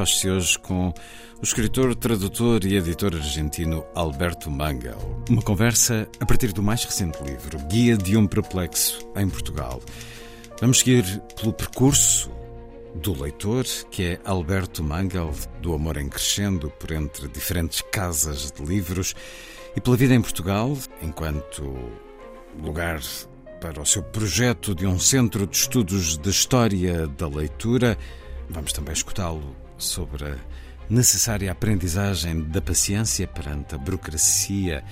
[0.00, 5.22] Faz-se hoje com o escritor, tradutor e editor argentino Alberto Mangel.
[5.28, 9.82] Uma conversa a partir do mais recente livro, Guia de um Perplexo em Portugal.
[10.58, 11.04] Vamos seguir
[11.38, 12.30] pelo percurso
[12.94, 18.64] do leitor, que é Alberto Mangel, do amor em crescendo por entre diferentes casas de
[18.64, 19.14] livros,
[19.76, 21.74] e pela vida em Portugal, enquanto
[22.58, 23.02] lugar
[23.60, 27.98] para o seu projeto de um centro de estudos de história da leitura.
[28.48, 30.36] Vamos também escutá-lo sobre a
[30.88, 34.82] necessária aprendizagem da paciência perante a burocracia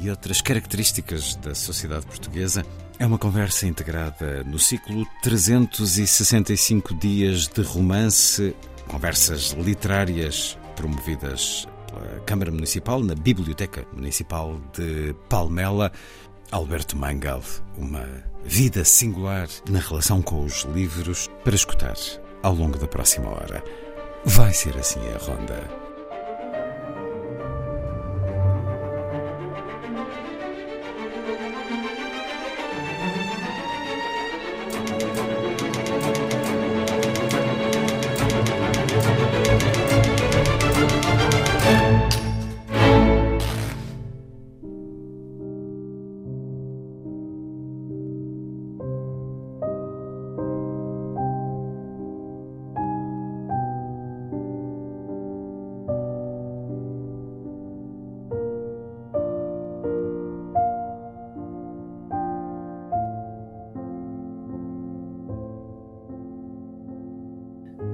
[0.00, 2.64] e outras características da sociedade portuguesa.
[2.98, 8.54] É uma conversa integrada no ciclo 365 dias de romance,
[8.88, 15.92] conversas literárias promovidas pela Câmara Municipal na Biblioteca Municipal de Palmela.
[16.50, 17.42] Alberto Mangal,
[17.76, 18.06] uma
[18.42, 21.94] vida singular na relação com os livros para escutar
[22.42, 23.62] ao longo da próxima hora.
[24.24, 25.87] Vai ser assim a ronda.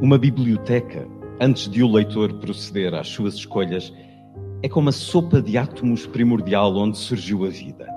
[0.05, 1.09] Uma biblioteca,
[1.41, 3.91] antes de o leitor proceder às suas escolhas,
[4.63, 7.89] é como a sopa de átomos primordial onde surgiu a vida.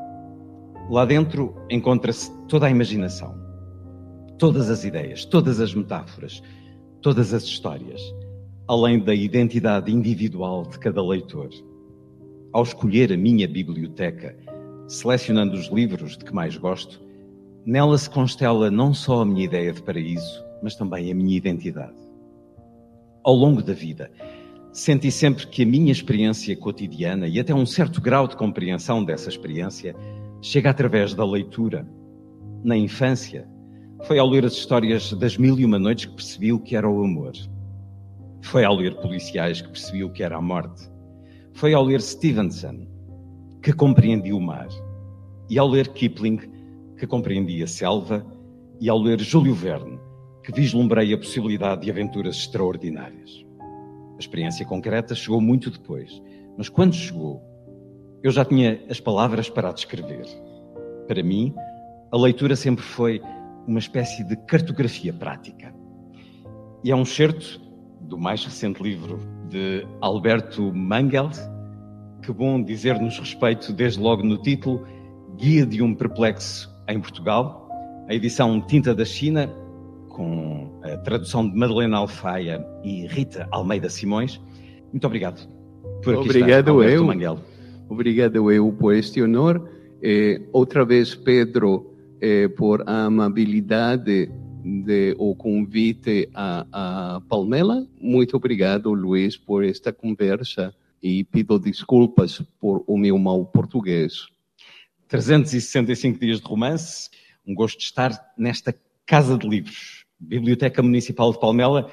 [0.89, 3.35] Lá dentro encontra-se toda a imaginação,
[4.39, 6.41] todas as ideias, todas as metáforas,
[7.01, 8.01] todas as histórias,
[8.69, 11.49] além da identidade individual de cada leitor.
[12.53, 14.33] Ao escolher a minha biblioteca,
[14.87, 17.01] selecionando os livros de que mais gosto,
[17.65, 21.95] nela se constela não só a minha ideia de paraíso, mas também a minha identidade.
[23.23, 24.09] Ao longo da vida,
[24.71, 29.29] senti sempre que a minha experiência cotidiana e até um certo grau de compreensão dessa
[29.29, 29.95] experiência
[30.41, 31.87] chega através da leitura.
[32.63, 33.47] Na infância,
[34.03, 36.89] foi ao ler as histórias das mil e uma noites que percebi o que era
[36.89, 37.33] o amor.
[38.41, 40.89] Foi ao ler policiais que percebi o que era a morte.
[41.53, 42.87] Foi ao ler Stevenson
[43.61, 44.69] que compreendi o mar.
[45.49, 46.39] E ao ler Kipling
[46.97, 48.25] que compreendi a selva.
[48.79, 49.96] E ao ler Júlio Verne
[50.47, 53.45] que vislumbrei a possibilidade de aventuras extraordinárias.
[54.15, 56.21] A experiência concreta chegou muito depois,
[56.57, 57.43] mas quando chegou,
[58.23, 60.25] eu já tinha as palavras para a descrever.
[61.05, 61.53] Para mim,
[62.09, 63.21] a leitura sempre foi
[63.67, 65.75] uma espécie de cartografia prática.
[66.81, 67.59] E é um certo
[67.99, 69.19] do mais recente livro
[69.49, 71.29] de Alberto Mangel,
[72.21, 74.87] que bom dizer-nos respeito desde logo no título,
[75.35, 77.67] Guia de um Perplexo em Portugal,
[78.07, 79.53] a edição Tinta da China,
[80.17, 84.41] com a tradução de Madalena Alfaia e Rita Almeida Simões.
[84.91, 85.47] Muito obrigado
[86.03, 87.05] por aqui Obrigado estar, eu.
[87.05, 87.39] Manguel.
[87.87, 89.69] Obrigado eu por este honor.
[90.01, 94.31] Eh, outra vez, Pedro, eh, por a amabilidade
[94.63, 96.65] de o convite a,
[97.17, 97.87] a Palmela.
[98.01, 104.25] Muito obrigado, Luiz, por esta conversa e pido desculpas por o meu mau português.
[105.07, 107.07] 365 dias de romance.
[107.45, 108.75] Um gosto de estar nesta
[109.05, 111.91] casa de livros, Biblioteca Municipal de Palmela,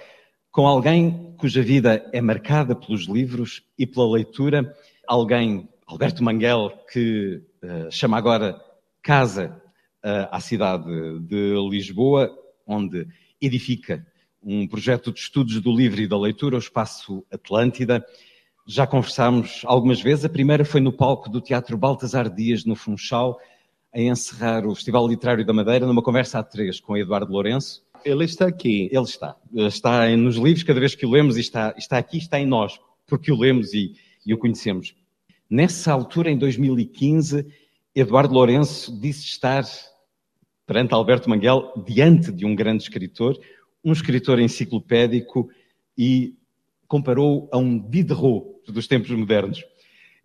[0.51, 4.75] com alguém cuja vida é marcada pelos livros e pela leitura,
[5.07, 8.61] alguém, Alberto Manguel, que uh, chama agora
[9.03, 9.61] casa
[10.05, 10.85] uh, à cidade
[11.21, 12.31] de Lisboa,
[12.67, 13.07] onde
[13.41, 14.07] edifica
[14.43, 18.05] um projeto de estudos do livro e da leitura, o Espaço Atlântida.
[18.67, 23.39] Já conversámos algumas vezes, a primeira foi no palco do Teatro Baltasar Dias, no Funchal,
[23.93, 27.84] a encerrar o Festival Literário da Madeira, numa conversa a três com Eduardo Lourenço.
[28.05, 28.89] Ele está aqui.
[28.93, 29.37] Ele está.
[29.55, 33.33] Está nos livros, cada vez que o lemos, está, está aqui, está em nós, porque
[33.33, 33.95] o lemos e,
[34.27, 34.95] e o conhecemos.
[35.49, 37.47] Nessa altura, em 2015,
[37.95, 39.65] Eduardo Lourenço disse estar,
[40.67, 43.39] perante Alberto Manguel, diante de um grande escritor,
[43.85, 45.49] um escritor enciclopédico
[45.97, 46.35] e
[46.89, 49.65] comparou a um Diderot dos tempos modernos.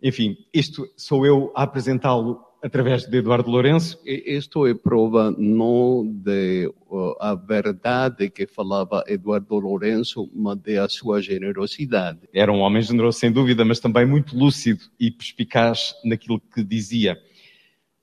[0.02, 3.98] Enfim, isto sou eu a apresentá-lo através de Eduardo Lourenço.
[4.04, 10.88] Isto é prova não de uh, a verdade que falava Eduardo Lourenço, mas de a
[10.88, 12.20] sua generosidade.
[12.32, 17.18] Era um homem generoso, sem dúvida, mas também muito lúcido e perspicaz naquilo que dizia.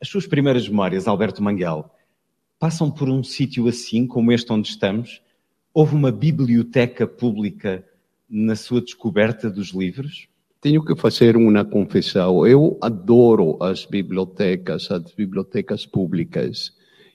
[0.01, 1.89] As suas primeiras memórias, Alberto Manguel,
[2.59, 5.21] passam por um sítio assim, como este onde estamos?
[5.73, 7.85] Houve uma biblioteca pública
[8.29, 10.27] na sua descoberta dos livros?
[10.59, 12.45] Tenho que fazer uma confissão.
[12.45, 16.73] Eu adoro as bibliotecas, as bibliotecas públicas.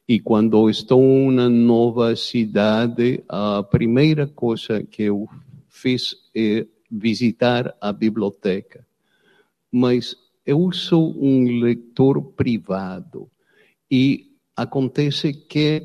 [0.08, 5.28] E quando estou na nova cidade, a primeira coisa que eu
[5.68, 8.86] fiz é visitar a biblioteca.
[9.72, 10.14] Mas
[10.46, 13.28] eu sou um leitor privado
[13.90, 15.82] e acontece que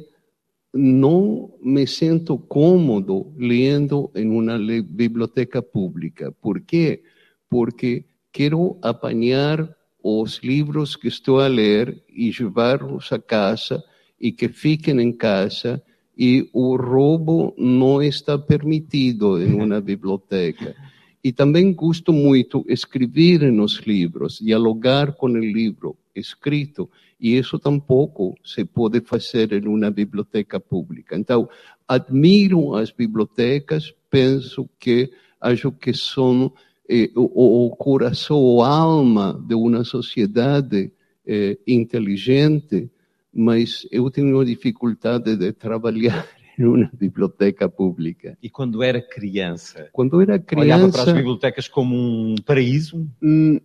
[0.71, 6.31] não me sinto cômodo lendo em uma biblioteca pública.
[6.39, 7.01] Por quê?
[7.01, 7.16] Porque
[8.31, 9.67] quero apanhar
[10.03, 13.83] os livros que estou a ler e levá-los a casa
[14.19, 15.81] e que fiquem em casa
[16.17, 20.75] e o roubo não está permitido em uma biblioteca.
[21.23, 26.89] E também gosto muito escrever nos livros, dialogar com o livro escrito,
[27.19, 31.15] e isso tampouco se pode fazer em uma biblioteca pública.
[31.17, 31.49] Então,
[31.87, 35.11] admiro as bibliotecas, penso que
[35.41, 36.51] acho que são
[36.89, 40.91] eh, o, o, coração, a alma de uma sociedade
[41.25, 42.89] eh, inteligente,
[43.33, 48.37] mas eu tenho dificuldade de trabalhar em uma biblioteca pública.
[48.41, 49.89] E quando era criança?
[49.91, 50.65] Quando era criança...
[50.65, 53.05] Olhava para as bibliotecas como um paraíso?
[53.21, 53.59] Hum,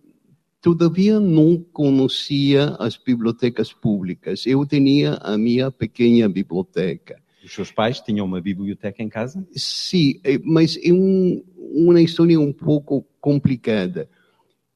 [0.61, 4.45] todavia não conhecia as bibliotecas públicas.
[4.45, 7.21] Eu tinha a minha pequena biblioteca.
[7.43, 9.45] Os seus pais tinham uma biblioteca em casa?
[9.53, 14.09] Sim, eh, mas é um, uma história um pouco complicada.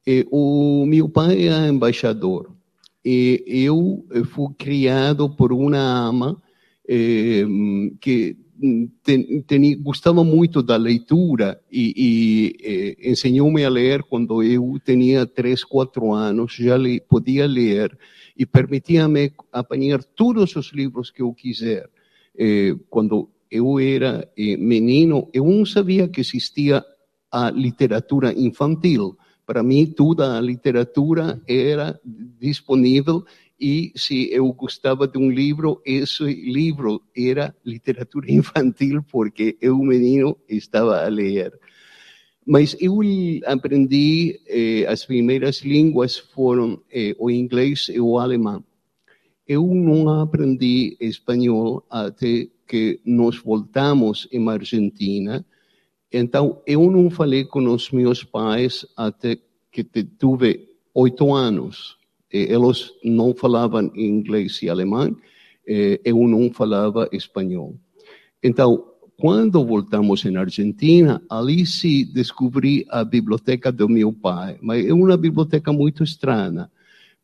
[0.06, 2.50] Eh, o meu pai é embaixador
[3.04, 6.40] e eu fui criado por uma ama
[6.88, 7.44] eh,
[8.00, 8.36] que
[9.02, 15.62] ten, ten, gostava muito da leitura e, e ensinou-me a ler quando eu tinha três,
[15.62, 17.96] quatro anos, já li, podia ler
[18.36, 21.88] e permitia-me apanhar todos os livros que eu quiser.
[22.88, 26.84] Quando eu era eh, menino, eu não sabia que existia
[27.30, 29.16] a literatura infantil.
[29.46, 31.98] Para mim, toda a literatura era
[32.38, 33.24] disponível
[33.60, 40.38] e se eu gostava de um livro, esse livro era literatura infantil, porque eu, menino,
[40.48, 41.52] estava a ler.
[42.46, 43.00] Mas eu
[43.44, 48.64] aprendi, eh, as primeiras línguas foram eh, o inglês e o alemão.
[49.46, 55.44] Eu não aprendi espanhol até que nós voltamos em Argentina.
[56.12, 59.38] Então, eu não falei com os meus pais até
[59.72, 61.98] que tive oito anos
[62.30, 65.16] eles não falavam inglês e alemão,
[65.66, 67.74] eu não falava espanhol.
[68.42, 68.84] Então,
[69.16, 75.16] quando voltamos em Argentina, ali se descobri a biblioteca do meu pai, mas é uma
[75.16, 76.70] biblioteca muito estranha,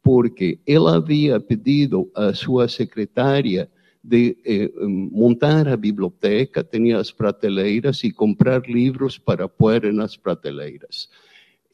[0.02, 3.70] porque ela havia pedido à sua secretária
[4.04, 4.70] de eh,
[5.10, 11.08] montar a biblioteca, tinha as prateleiras e comprar livros para pôr nas prateleiras.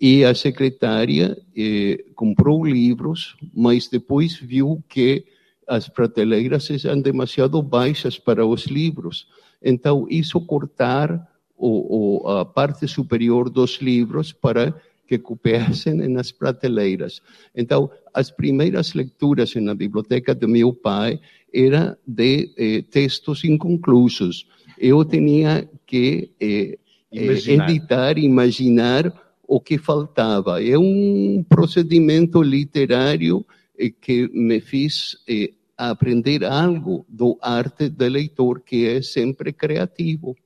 [0.01, 5.25] E a secretária eh, comprou livros, mas depois viu que
[5.67, 9.27] as prateleiras eram demasiado baixas para os livros.
[9.61, 14.75] Então, isso cortar o, o, a parte superior dos livros para
[15.11, 17.21] que coubessem nas prateleiras.
[17.53, 21.19] Então, as primeiras leituras na biblioteca do meu pai
[21.53, 24.47] eram de eh, textos inconclusos.
[24.79, 26.79] Eu tinha que eh,
[27.11, 27.69] imaginar.
[27.69, 30.63] editar, imaginar o que faltava.
[30.63, 33.45] É um procedimento literário
[33.77, 40.37] eh, que me fez eh, aprender algo do arte do leitor, que é sempre criativo.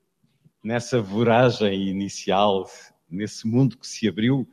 [0.64, 2.66] Nessa voragem inicial,
[3.14, 4.46] nesse mundo que se abriu,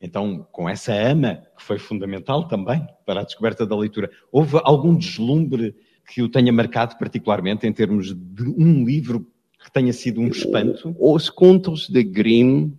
[0.00, 4.94] então, com essa ama, que foi fundamental também para a descoberta da leitura, houve algum
[4.94, 5.74] deslumbre
[6.06, 9.26] que o tenha marcado particularmente em termos de um livro
[9.62, 10.94] que tenha sido um espanto?
[10.98, 12.72] Os contos de Grimm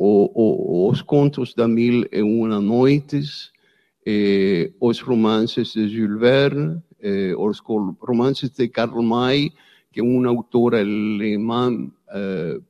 [0.00, 3.52] o, o, os contos da Mil e Uma Noites,
[4.80, 6.82] os romances de Jules Verne,
[7.36, 9.52] os romances de Karl May,
[9.92, 12.60] que é um autor alemão eh,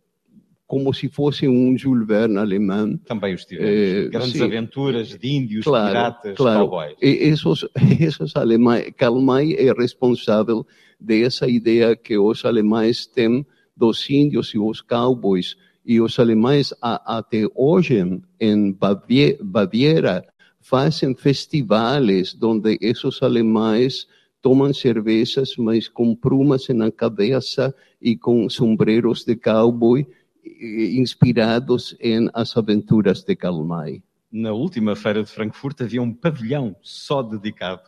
[0.71, 2.97] como se fosse um Jules Verne alemão.
[2.99, 3.71] Também os tivemos.
[3.71, 4.43] Eh, Grandes sim.
[4.45, 6.61] aventuras de índios, Claro, piratas, claro.
[6.69, 6.97] cowboys.
[7.03, 7.65] E esses,
[8.01, 10.65] esses alemães, Karl May é responsável
[11.01, 13.45] dessa ideia que os alemães têm
[13.77, 15.57] dos índios e os cowboys.
[15.85, 17.97] E os alemães, a- até hoje,
[18.39, 20.25] em Bavie- Baviera,
[20.61, 24.07] fazem festivais onde esses alemães
[24.43, 30.07] tomam cervejas, mas com plumas na cabeça e com sombreros de cowboy,
[30.99, 34.03] inspirados em as aventuras de Karl May.
[34.31, 37.83] Na última feira de Frankfurt havia um pavilhão só dedicado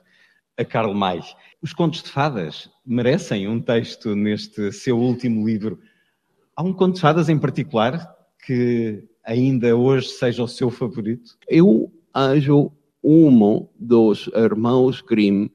[0.57, 1.21] a Karl May.
[1.63, 5.79] Os contos de fadas merecem um texto neste seu último livro.
[6.57, 8.13] Há um conto de fadas em particular
[8.45, 11.37] que ainda hoje seja o seu favorito?
[11.49, 15.49] Eu acho um dos irmãos Grimm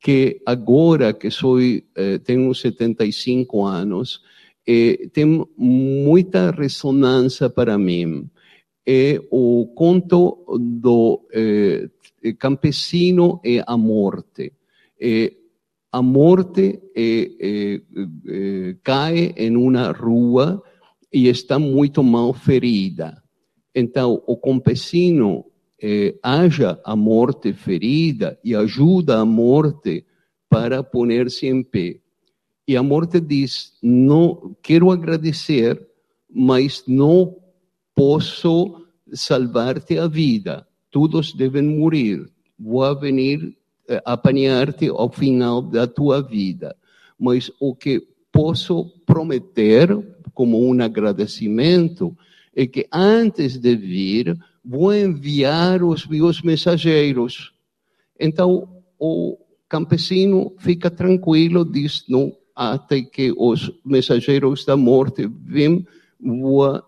[0.00, 4.22] que agora que sou eh, tenho 75 anos
[4.70, 8.28] eh, tem muita ressonância para mim
[8.86, 11.88] é o conto do eh,
[12.38, 14.52] campesino e a morte
[15.02, 15.32] Eh,
[15.92, 16.78] a morte
[18.82, 20.62] cai em uma rua
[21.12, 23.22] e está muito mal ferida.
[23.74, 25.46] Então, o campesino
[25.82, 30.04] eh, haja a morte ferida e ajuda a morte
[30.48, 32.00] para poner-se em pé.
[32.70, 35.84] E a morte diz: não quero agradecer,
[36.32, 37.34] mas não
[37.96, 40.64] posso salvar-te a vida.
[40.88, 42.24] Todos devem morrer.
[42.56, 43.56] Vou venir
[43.88, 46.76] eh, apanhar-te ao final da tua vida.
[47.18, 49.88] Mas o que posso prometer,
[50.32, 52.16] como um agradecimento,
[52.54, 57.52] é que antes de vir, vou enviar os meus mensageiros.
[58.16, 59.36] Então, o
[59.68, 65.86] campesino fica tranquilo, diz, não, até que os mensageiros da morte vêm,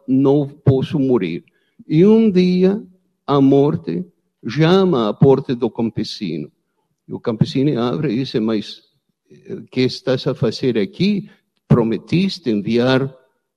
[0.07, 1.43] não posso morrer.
[1.89, 2.85] E um dia,
[3.27, 4.05] a morte
[4.47, 6.53] chama a porta do campesino.
[7.09, 8.83] E o campesino abre e diz, mas
[9.31, 11.31] eh, o que estás a fazer aqui?
[11.67, 13.11] Prometiste enviar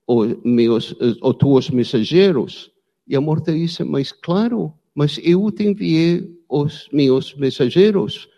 [0.08, 2.72] os meus, eh, os teus mensageiros?
[3.06, 8.30] E a morte disse, mas claro, mas eu te enviei os meus mensageiros.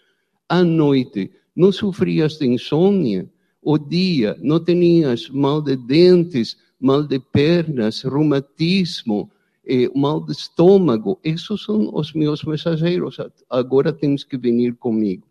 [0.50, 3.30] À noite, não sofrias de insônia.
[3.70, 9.30] O dia, não tinhas mal de dentes, mal de pernas, reumatismo,
[9.68, 11.20] eh, mal de estômago.
[11.22, 13.18] Esses são os meus mensageiros.
[13.50, 15.28] Agora tens que vir comigo.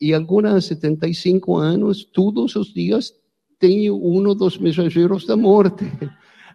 [0.00, 3.12] E agora, há 75 anos, todos os dias
[3.58, 5.84] tenho um dos mensageiros da morte.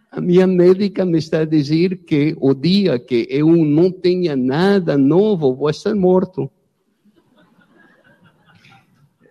[0.09, 4.97] A minha médica me está a dizer que o dia que eu não tenha nada
[4.97, 6.49] novo, vou estar morto.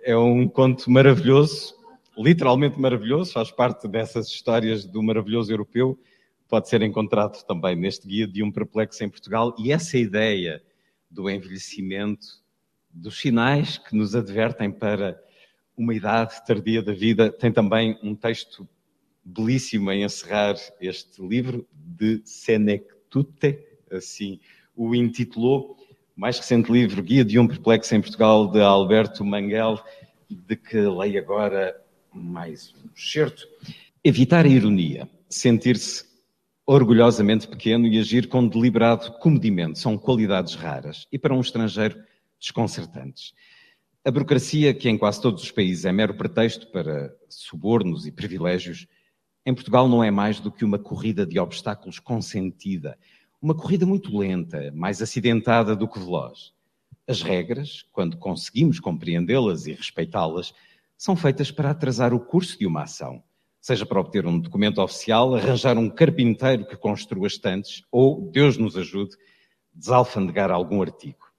[0.04, 1.73] É um conto maravilhoso,
[2.16, 5.98] literalmente maravilhoso, faz parte dessas histórias do maravilhoso europeu.
[6.48, 9.54] Pode ser encontrado também neste guia de um perplexo em Portugal.
[9.58, 10.62] E essa ideia
[11.10, 12.26] do envelhecimento,
[12.90, 15.20] dos sinais que nos advertem para
[15.76, 18.68] uma idade tardia da vida, tem também um texto
[19.24, 23.58] belíssimo em encerrar este livro de Senectute,
[23.90, 24.38] assim
[24.76, 25.76] o intitulou.
[26.16, 29.82] Mais recente livro, Guia de um Perplexo em Portugal, de Alberto Manguel,
[30.30, 31.83] de que leio agora
[32.14, 33.46] mais um excerto.
[34.02, 36.04] Evitar a ironia, sentir-se
[36.66, 42.02] orgulhosamente pequeno e agir com deliberado comedimento são qualidades raras e, para um estrangeiro,
[42.38, 43.32] desconcertantes.
[44.04, 48.86] A burocracia, que em quase todos os países é mero pretexto para subornos e privilégios,
[49.46, 52.98] em Portugal não é mais do que uma corrida de obstáculos consentida,
[53.40, 56.52] uma corrida muito lenta, mais acidentada do que veloz.
[57.06, 60.54] As regras, quando conseguimos compreendê-las e respeitá-las,
[60.96, 63.22] são feitas para atrasar o curso de uma ação,
[63.60, 68.76] seja para obter um documento oficial, arranjar um carpinteiro que construa estantes ou, Deus nos
[68.76, 69.16] ajude,
[69.72, 71.32] desalfandegar algum artigo.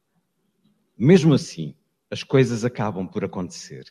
[0.98, 1.76] Mesmo assim,
[2.10, 3.86] as coisas acabam por acontecer.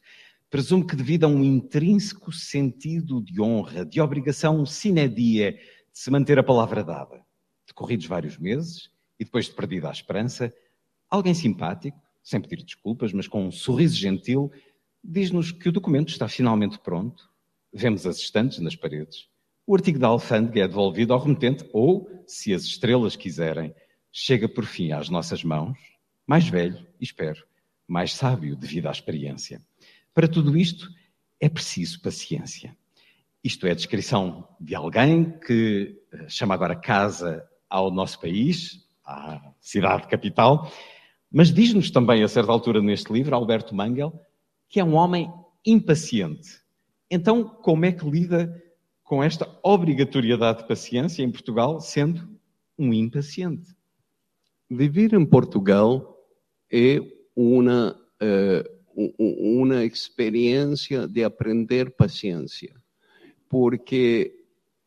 [0.51, 5.59] Presumo que devido a um intrínseco sentido de honra, de obrigação sine die, de
[5.93, 7.25] se manter a palavra dada.
[7.67, 10.53] Decorridos vários meses, e depois de perdida a esperança,
[11.11, 14.51] alguém simpático, sem pedir desculpas, mas com um sorriso gentil,
[15.05, 17.29] diz-nos que o documento está finalmente pronto.
[17.73, 19.29] Vemos as estantes nas paredes.
[19.67, 23.75] O artigo da alfândega é devolvido ao remetente ou, se as estrelas quiserem,
[24.11, 25.79] chega por fim às nossas mãos,
[26.27, 27.45] mais velho, espero,
[27.87, 29.61] mais sábio devido à experiência.
[30.15, 30.89] Para tudo isto,
[31.41, 32.77] é preciso paciência.
[33.43, 39.53] Isto é a descrição de alguém que eh, chama agora casa ao nosso país, à
[39.61, 40.71] cidade capital,
[41.31, 44.19] mas diz-nos também, a certa altura neste livro, Alberto Mangel,
[44.75, 45.33] que é um homem
[45.65, 46.61] impaciente.
[47.09, 48.61] Então, como é que lida
[49.05, 52.29] com esta obrigatoriedade de paciência em Portugal, sendo
[52.77, 53.73] um impaciente.
[54.69, 56.19] Viver em Portugal
[56.73, 56.99] é
[57.37, 62.75] uma, uh, uma experiência de aprender paciência,
[63.49, 64.35] porque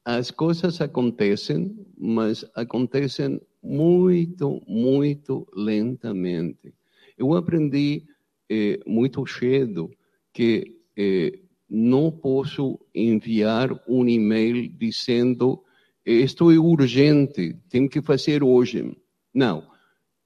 [0.04, 6.74] as coisas acontecem, mas acontecem muito, muito lentamente.
[7.18, 8.06] Eu aprendi
[8.50, 9.92] eh, muito cedo
[10.34, 11.40] que eh,
[11.70, 15.64] não posso enviar um e-mail dizendo
[16.06, 18.96] isto é urgente, tenho que fazer hoje.
[19.34, 19.68] Não.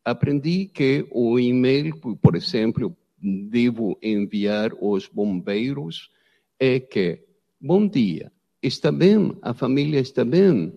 [0.05, 6.11] Aprendi que o e-mail, por exemplo, devo enviar aos bombeiros
[6.59, 7.23] é que,
[7.59, 10.71] bom dia, está bem, a família está bem,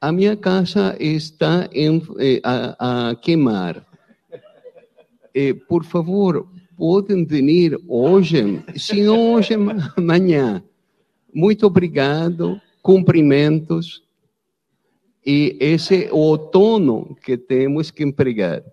[0.00, 3.86] a minha casa está em, eh, a, a queimar.
[5.40, 9.54] Eh, por favor, podem vir hoje, se não hoje,
[9.96, 10.60] amanhã.
[11.32, 14.02] Muito obrigado, cumprimentos.
[15.24, 18.64] E esse é o tono que temos que empregar.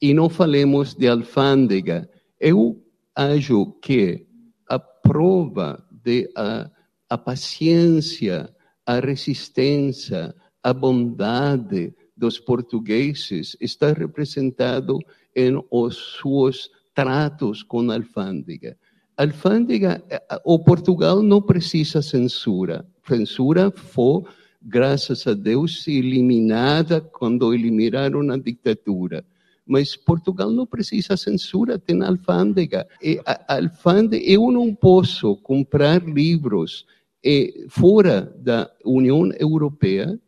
[0.00, 2.08] E não falemos de alfândega.
[2.40, 2.82] Eu
[3.14, 4.26] acho que
[4.66, 6.70] a prova de a,
[7.10, 8.48] a paciência,
[8.86, 14.98] a resistência, a bondade dos portugueses está representado
[15.34, 18.76] em os seus tratos com a alfândega.
[19.16, 22.86] Alfândega, eh, o Portugal não precisa censura.
[23.06, 24.22] Censura foi,
[24.62, 29.24] graças a Deus, eliminada quando eliminaram a ditadura.
[29.66, 32.86] Mas Portugal não precisa censura, tem alfândega.
[33.02, 36.86] E a alfândega, eu não posso comprar livros
[37.24, 40.18] eh, fora da União Europeia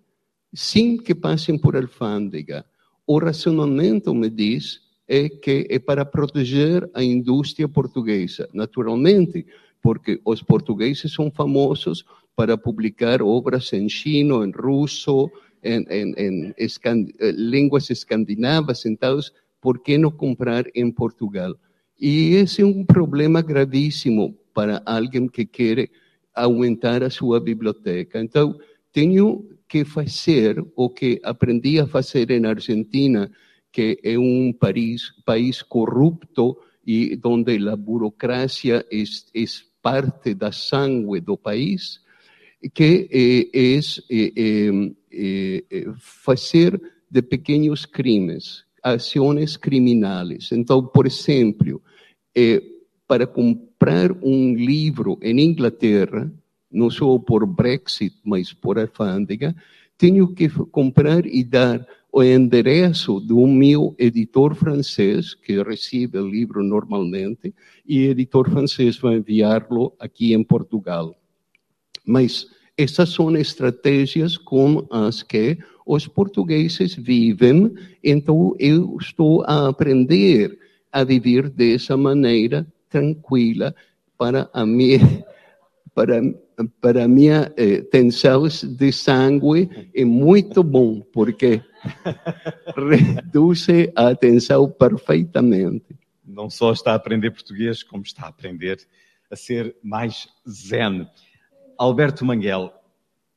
[0.52, 2.64] sem que passem por alfândega.
[3.06, 4.80] O racionamento me diz
[5.10, 9.44] é que é para proteger a indústria portuguesa, naturalmente,
[9.82, 12.04] porque os portugueses são famosos
[12.36, 15.28] para publicar obras em chino, em russo,
[15.64, 19.18] em, em, em escand eh, línguas escandinavas, então,
[19.60, 21.56] por que não comprar em Portugal?
[22.00, 25.90] E esse é um problema gravíssimo para alguém que quer
[26.32, 28.20] aumentar a sua biblioteca.
[28.20, 28.56] Então,
[28.92, 33.28] tenho que fazer o que aprendi a fazer na Argentina,
[33.72, 39.44] que é um país, país corrupto e onde a burocracia é, é
[39.82, 42.00] parte da sangue do país,
[42.74, 43.78] que é,
[45.12, 46.80] é, fazer
[47.10, 50.50] de pequenos crimes, ações criminais.
[50.52, 51.82] Então, por exemplo,
[53.06, 56.30] para comprar um livro em Inglaterra,
[56.70, 59.54] não só por Brexit, mas por alfândega,
[59.98, 66.62] tenho que comprar e dar o endereço do meu editor francês, que recebe o livro
[66.62, 67.54] normalmente,
[67.86, 71.14] e o editor francês vai enviá-lo aqui em Portugal.
[72.04, 80.58] Mas essas são estratégias com as que os portugueses vivem, então eu estou a aprender
[80.90, 83.74] a viver dessa maneira tranquila
[84.18, 85.00] para a minha
[85.94, 86.20] para
[86.80, 91.62] para minha eh, tensão de sangue é muito bom, porque
[92.76, 95.86] reduz a tensão perfeitamente.
[96.24, 98.78] Não só está a aprender português, como está a aprender
[99.30, 101.08] a ser mais zen.
[101.78, 102.72] Alberto Manguel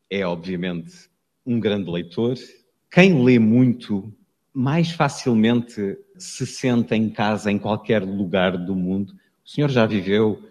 [0.10, 1.10] é, obviamente,
[1.46, 2.36] um grande leitor.
[2.92, 4.14] Quem lê muito,
[4.54, 9.14] mais facilmente se sente em casa em qualquer lugar do mundo.
[9.44, 10.42] O senhor já viveu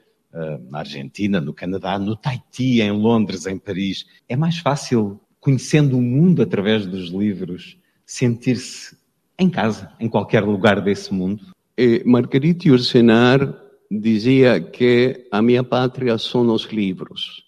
[0.70, 4.06] na Argentina, no Canadá, no Tahiti, em Londres, em Paris.
[4.28, 8.96] É mais fácil, conhecendo o mundo através dos livros, sentir-se
[9.38, 11.44] em casa, em qualquer lugar desse mundo?
[11.76, 13.54] E Marguerite Ursenar
[13.90, 17.44] dizia que a minha pátria são os livros.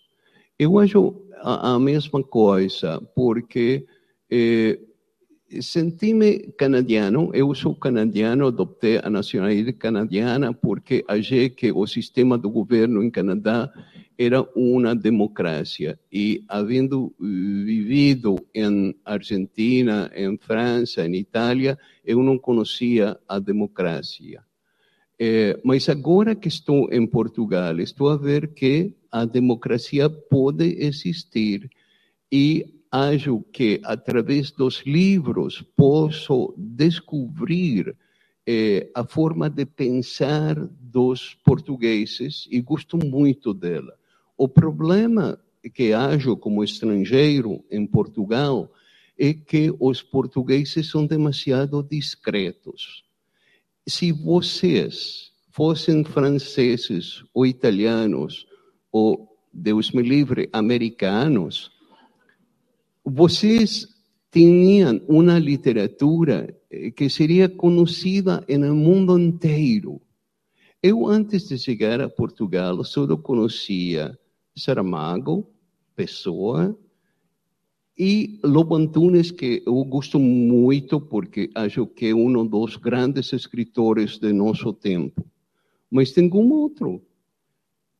[0.58, 3.86] Eu acho a, a mesma coisa, porque
[4.30, 4.78] eh,
[5.60, 12.50] senti-me canadiano, eu sou canadiano, adoptei a nacionalidade canadiana porque achei que o sistema do
[12.50, 13.72] governo em Canadá
[14.16, 15.98] era uma democracia.
[16.12, 24.42] E, havendo vivido em Argentina, em França, em Itália, eu não conhecia a democracia.
[25.18, 31.70] É, mas agora que estou em Portugal, estou a ver que a democracia pode existir
[32.30, 37.96] e acho que através dos livros posso descobrir
[38.46, 43.98] eh, a forma de pensar dos portugueses e gosto muito dela.
[44.36, 45.36] O problema
[45.74, 48.72] que acho como estrangeiro em Portugal
[49.18, 53.02] é que os portugueses são demasiado discretos.
[53.84, 58.46] Se vocês fossem franceses ou italianos
[58.92, 61.73] ou Deus me livre, americanos,
[63.04, 63.86] vocês
[64.30, 70.00] tinham uma literatura eh, que seria conhecida no mundo inteiro.
[70.82, 74.18] Eu, antes de chegar a Portugal, só conhecia
[74.56, 75.46] Saramago,
[75.94, 76.76] Pessoa,
[77.96, 84.18] e Lobo Antunes, que eu gosto muito, porque acho que é um dos grandes escritores
[84.18, 85.24] de nosso tempo.
[85.88, 87.00] Mas tem um outro.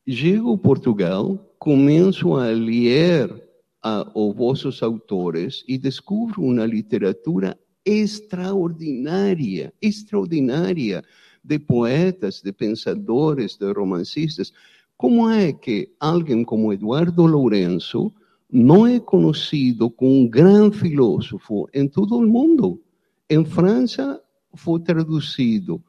[0.07, 3.45] Chego a Portugal, começo a ler
[3.85, 11.05] a, os vossos autores e descubro uma literatura extraordinária, extraordinária,
[11.45, 14.55] de poetas, de pensadores, de romancistas.
[14.97, 18.11] Como é que alguém como Eduardo Lourenço
[18.51, 22.81] não é conhecido como um grande filósofo em todo o mundo?
[23.29, 24.19] Em França
[24.55, 25.83] foi traduzido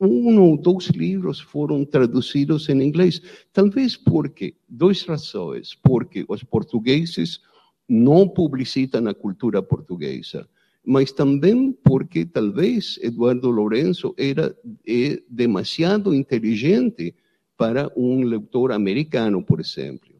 [0.00, 3.20] um ou dois livros foram traduzidos em inglês.
[3.52, 5.74] Talvez porque, duas razões.
[5.74, 7.40] Porque os portugueses
[7.88, 10.48] não publicitam a cultura portuguesa,
[10.84, 14.54] mas também porque talvez Eduardo Lourenço era
[14.86, 17.14] é, demasiado inteligente
[17.56, 20.14] para um leitor americano, por exemplo.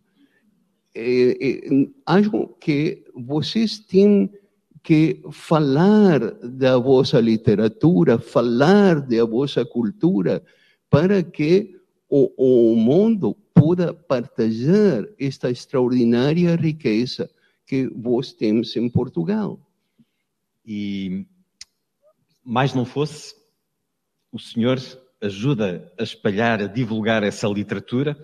[0.95, 4.29] É, é, acho que vocês têm
[4.83, 10.43] que falar da vossa literatura, falar da vossa cultura,
[10.91, 17.31] para que o, o mundo possa partilhar esta extraordinária riqueza
[17.67, 19.61] que vós temos em Portugal.
[20.65, 21.27] E
[22.45, 23.35] mais não fosse,
[24.33, 24.79] o Senhor
[25.21, 28.17] ajuda a espalhar, a divulgar essa literatura,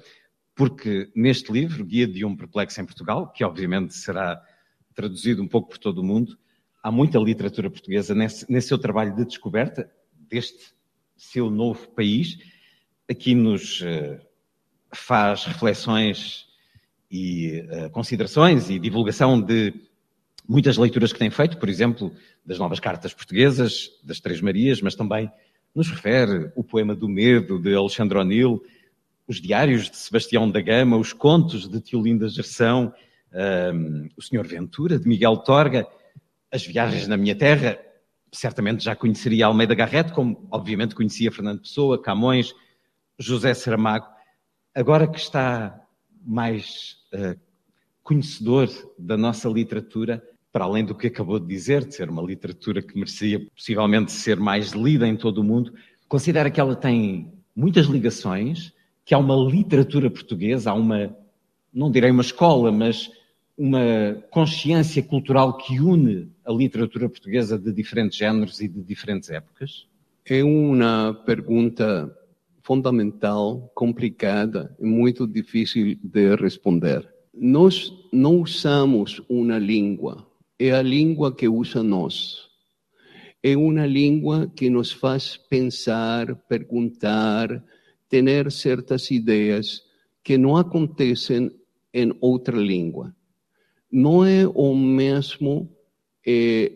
[0.54, 4.40] porque neste livro, Guia de um Perplexo em Portugal, que obviamente será
[4.94, 6.38] traduzido um pouco por todo o mundo,
[6.84, 9.90] há muita literatura portuguesa nesse, nesse seu trabalho de descoberta
[10.28, 10.74] deste
[11.16, 12.36] seu novo país.
[13.10, 14.20] Aqui nos uh,
[14.92, 16.44] faz reflexões
[17.10, 19.72] e uh, considerações e divulgação de
[20.46, 22.12] muitas leituras que tem feito, por exemplo,
[22.44, 25.32] das novas cartas portuguesas, das Três Marias, mas também
[25.74, 28.62] nos refere o poema do medo de Alexandre O'Neill,
[29.26, 32.92] os diários de Sebastião da Gama, os contos de Tiolinda Gerção,
[33.32, 35.88] um, ehm, o Senhor Ventura, de Miguel Torga,
[36.54, 37.76] as viagens na minha terra,
[38.32, 42.54] certamente já conheceria Almeida Garrett, como obviamente conhecia Fernando Pessoa, Camões,
[43.18, 44.06] José Saramago.
[44.72, 45.84] Agora que está
[46.24, 47.36] mais uh,
[48.04, 52.80] conhecedor da nossa literatura, para além do que acabou de dizer, de ser uma literatura
[52.80, 55.74] que merecia possivelmente ser mais lida em todo o mundo,
[56.06, 58.72] considera que ela tem muitas ligações,
[59.04, 61.16] que há uma literatura portuguesa, há uma,
[61.72, 63.10] não direi uma escola, mas
[63.56, 69.86] uma consciência cultural que une a literatura portuguesa de diferentes géneros e de diferentes épocas?
[70.26, 72.12] É uma pergunta
[72.62, 77.08] fundamental, complicada e muito difícil de responder.
[77.32, 80.26] Nós não usamos uma língua,
[80.58, 82.48] é a língua que usa nós.
[83.42, 87.62] É uma língua que nos faz pensar, perguntar,
[88.08, 89.82] ter certas ideias
[90.22, 91.50] que não acontecem
[91.92, 93.14] em outra língua
[93.94, 95.70] não é o mesmo
[96.26, 96.72] eh,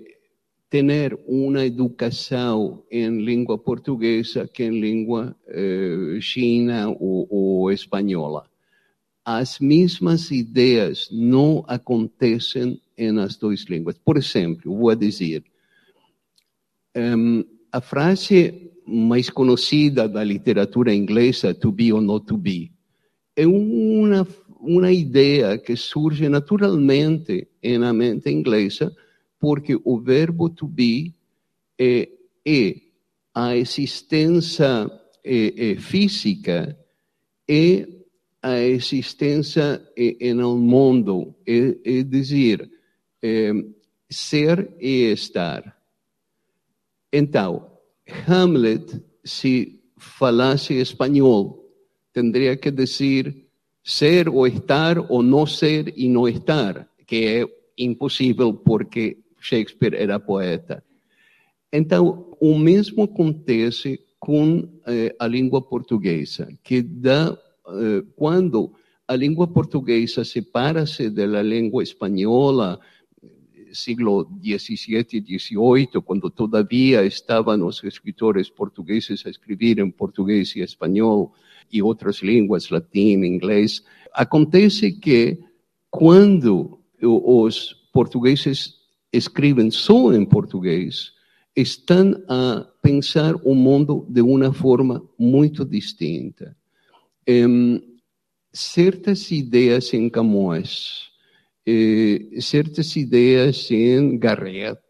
[0.70, 8.48] ter uma educação em língua portuguesa que em língua eh, china ou, ou espanhola.
[9.24, 13.98] As mesmas ideias não acontecem nas duas línguas.
[13.98, 15.42] Por exemplo, vou dizer,
[16.96, 22.70] um, a frase mais conhecida da literatura inglesa, to be or not to be,
[23.36, 24.26] é uma
[24.60, 28.94] uma ideia que surge naturalmente na mente inglesa,
[29.38, 31.14] porque o verbo to be
[31.78, 32.08] é,
[32.46, 32.76] é
[33.34, 34.90] a existência
[35.24, 36.76] é, é física
[37.48, 38.04] e
[38.42, 39.82] a existência
[40.34, 42.68] no mundo, é, dizer,
[44.08, 45.76] ser e estar.
[47.12, 47.70] Então,
[48.26, 51.64] Hamlet, se falasse espanhol,
[52.12, 53.47] teria que dizer
[53.88, 57.46] ser ou estar ou não ser e não estar, que é
[57.78, 60.84] impossível porque Shakespeare era poeta.
[61.72, 67.34] Então, o mesmo acontece com eh, a língua portuguesa, que dá,
[67.66, 68.74] eh, quando
[69.06, 72.78] a língua portuguesa separa-se da língua espanhola,
[73.72, 80.60] siglo XVII e XVIII, quando todavia estavam os escritores portugueses a escrever em português e
[80.60, 81.32] espanhol,
[81.72, 83.82] e outras línguas, latim, inglês.
[84.12, 85.38] Acontece que
[85.90, 88.74] quando os portugueses
[89.12, 91.12] escrevem só em português,
[91.56, 96.56] estão a pensar o mundo de uma forma muito distinta.
[97.28, 97.80] Um,
[98.52, 101.08] certas ideias em Camões,
[101.66, 104.80] eh, certas ideias em Garrett,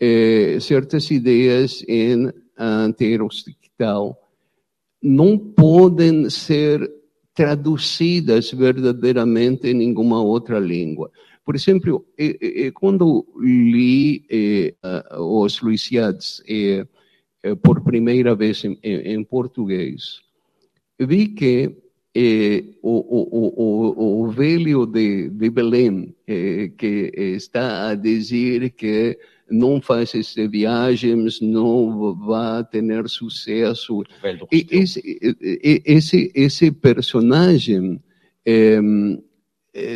[0.00, 4.18] eh, certas ideias em Anterostictal,
[5.06, 6.90] não podem ser
[7.32, 11.10] traduzidas verdadeiramente em nenhuma outra língua.
[11.44, 12.04] Por exemplo,
[12.74, 14.24] quando li
[15.16, 16.42] os Luisiads
[17.62, 20.20] por primeira vez em, português,
[20.98, 21.76] vi que
[22.18, 29.18] eh, o, o, o, velho de, Belém, eh, que está a dizer que
[29.50, 34.02] não faz essas viagens, não vai ter sucesso.
[34.52, 35.18] E esse,
[35.84, 38.00] esse, esse personagem
[38.44, 38.80] eh,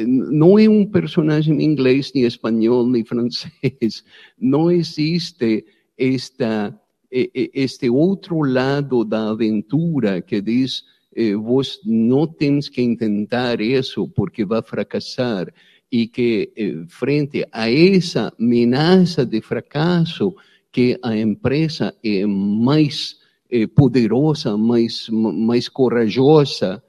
[0.06, 4.04] não é um personagem inglês, nem espanhol, nem francês.
[4.38, 5.64] Não existe
[5.96, 6.78] esta,
[7.10, 10.84] este outro lado da aventura que diz
[11.14, 15.52] eh, vos não tens que tentar isso porque vai fracassar
[15.90, 20.34] e que eh, frente a essa ameaça de fracasso
[20.70, 23.18] que a empresa é mais
[23.50, 26.82] eh, poderosa, mais mais corajosa,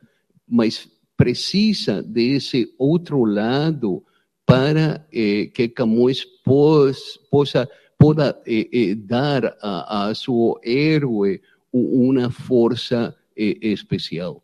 [0.47, 0.87] mais
[1.21, 4.03] precisa desse outro lado
[4.43, 11.39] para eh, que Camões possa, possa eh, eh, dar a, a seu héroe
[11.71, 14.43] uma força especial.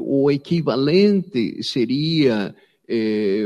[0.00, 2.54] O equivalente seria,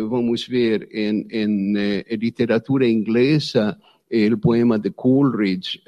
[0.08, 3.76] vamos ver, em, em literatura inglesa,
[4.32, 5.82] o poema de Coleridge,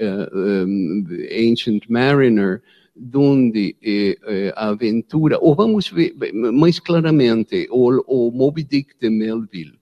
[1.50, 2.60] Ancient Mariner,
[2.94, 3.76] donde
[4.56, 9.78] a aventura, ou vamos ver mais claramente, o Moby Dick de Melville,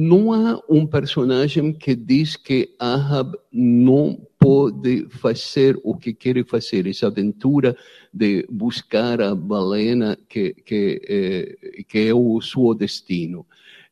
[0.00, 6.86] não há um personagem que diz que Ahab não pode fazer o que quer fazer,
[6.86, 7.76] essa aventura
[8.14, 13.44] de buscar a baleia que, que, eh, que é o seu destino.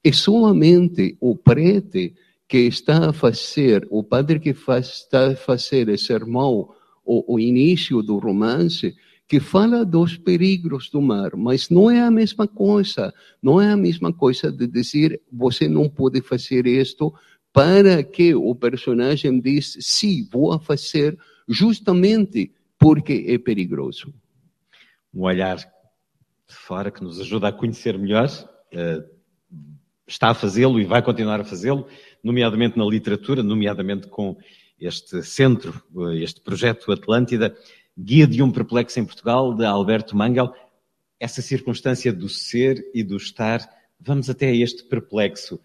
[0.05, 2.15] É somente o prete
[2.47, 6.69] que está a fazer, o padre que faz, está a fazer esse sermão,
[7.05, 8.95] o, o início do romance,
[9.29, 13.13] que fala dos perigos do mar, mas não é a mesma coisa.
[13.43, 17.13] Não é a mesma coisa de dizer você não pode fazer isto
[17.53, 24.13] para que o personagem diz sim, vou fazer justamente porque é perigoso.
[25.13, 29.17] Um olhar de fora que nos ajuda a conhecer melhor, uh,
[30.07, 31.89] está a fazê-lo e vai continuar a fazê-lo,
[32.23, 34.37] nomeadamente na literatura, nomeadamente com
[34.79, 37.57] este centro, eh, este projeto Atlântida.
[37.99, 40.53] Guia de um Perplexo em Portugal, de Alberto Mangel.
[41.19, 43.61] Essa circunstância do ser e do estar,
[43.99, 45.59] vamos até este perplexo.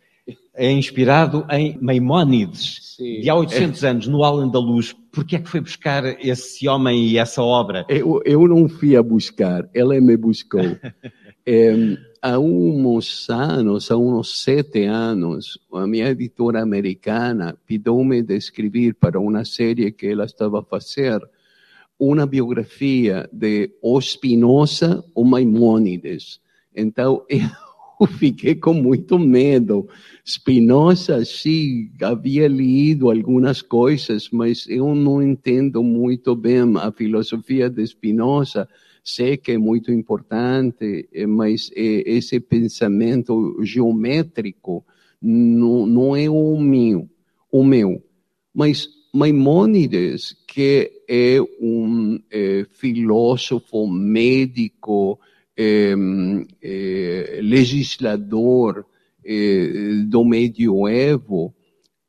[0.54, 3.20] É inspirado em Maimónides, Sim.
[3.20, 3.90] de há 800 é.
[3.90, 4.94] anos, no Al-Andalus.
[5.12, 7.86] Porquê é que foi buscar esse homem e essa obra?
[7.90, 10.62] Eu, eu não fui a buscar, ela me buscou.
[11.46, 18.94] é, há uns anos, há uns sete anos, a minha editora americana pediu-me de escrever
[18.94, 21.20] para uma série que ela estava a fazer
[22.02, 23.70] uma biografia de
[24.02, 26.42] Spinoza ou Maimônides.
[26.76, 29.88] Então, eu fiquei com muito medo.
[30.26, 37.86] Spinoza, sim, havia lido algumas coisas, mas eu não entendo muito bem a filosofia de
[37.86, 38.68] Spinoza.
[39.04, 44.84] Sei que é muito importante, mas esse pensamento geométrico
[45.22, 47.08] não, não é o meu.
[47.52, 48.04] O meu.
[48.54, 55.20] Mas Maimônides, que é um é, filósofo, médico,
[55.58, 55.94] é,
[56.62, 58.86] é, legislador
[60.08, 61.54] do medioevo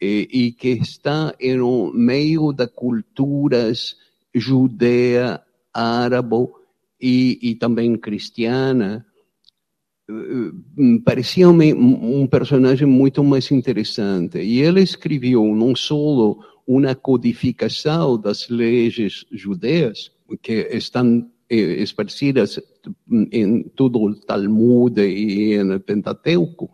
[0.00, 3.96] e que está no meio das culturas
[4.34, 5.42] judeia,
[5.74, 6.48] árabe
[6.98, 9.04] e, e também cristiana,
[11.04, 14.38] parecia um, um personagem muito mais interessante.
[14.38, 16.34] E ele escreveu não só
[16.66, 22.60] uma codificação das leis judeias que estão eh, esparcidas
[23.30, 26.70] em todo o Talmud e no Pentateuco,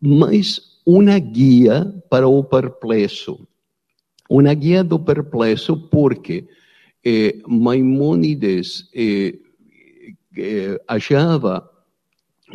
[0.00, 3.46] mas uma guia para o perplexo.
[4.28, 6.46] Uma guia do perplexo porque
[7.04, 9.34] eh, Maimônides eh,
[10.36, 11.70] eh, achava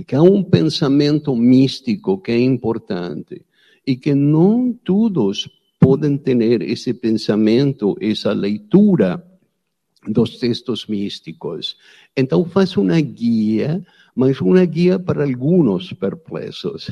[0.07, 3.45] que há um pensamento místico que é importante
[3.85, 9.23] e que não todos podem ter esse pensamento, essa leitura
[10.07, 11.77] dos textos místicos.
[12.15, 16.91] Então faz uma guia, mas uma guia para alguns perplexos.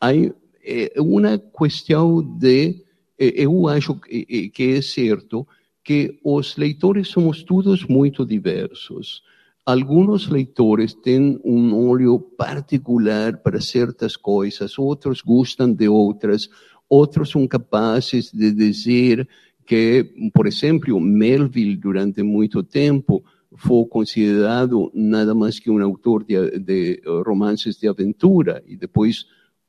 [0.00, 2.82] Há é, uma questão de,
[3.18, 5.46] é, eu acho que é certo,
[5.84, 9.22] que os leitores somos todos muito diversos.
[9.64, 16.48] Alguns leitores têm um olho particular para certas coisas, outros gostam de outras,
[16.92, 19.26] outros são capazes de dizer
[19.64, 23.24] que, por exemplo, Melville, durante muito tempo,
[23.56, 29.22] foi considerado nada mais que um autor de, de romances de aventura, e depois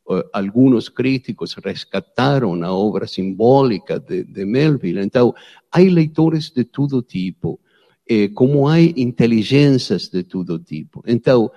[0.06, 5.00] uh, alguns críticos resgataram a obra simbólica de, de Melville.
[5.00, 5.34] Então,
[5.72, 7.58] há leitores de todo tipo,
[8.06, 11.02] eh, como há inteligências de todo tipo.
[11.08, 11.50] Então,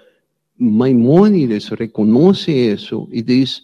[0.56, 3.62] Maimônides reconhece isso e diz: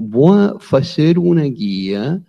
[0.00, 2.24] vou fazer uma guia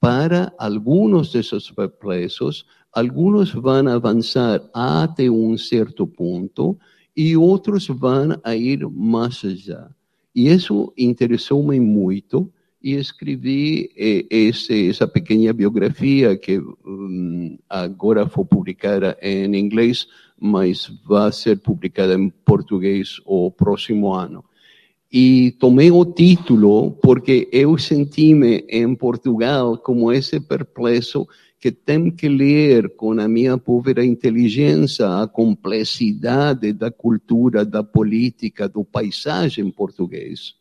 [0.00, 6.78] para algunos de esos perplexos, algunos van a avanzar até um certo ponto
[7.16, 9.90] e outros vão ir mais allá.
[10.34, 18.44] E isso interessou-me muito e escrevi eh, esse, essa pequena biografia que um, agora foi
[18.44, 20.06] publicada em inglês,
[20.38, 24.44] mas vai ser publicada em português o próximo ano.
[25.10, 31.26] E tomei o título porque eu senti-me em Portugal como esse perplexo
[31.60, 38.68] que tem que ler com a minha pobre inteligência a complexidade da cultura, da política,
[38.68, 40.54] do paisagem português.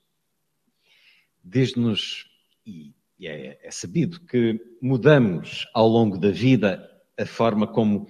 [1.44, 2.26] Diz-nos,
[2.66, 6.84] e é, é sabido, que mudamos ao longo da vida
[7.18, 8.08] a forma como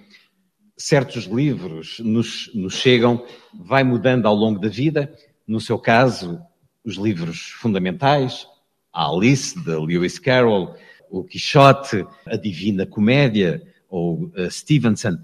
[0.76, 5.12] certos livros nos, nos chegam, vai mudando ao longo da vida
[5.46, 6.40] no seu caso,
[6.84, 8.46] os livros fundamentais,
[8.92, 10.74] a Alice, de Lewis Carroll,
[11.10, 15.18] o Quixote, a Divina Comédia, ou Stevenson.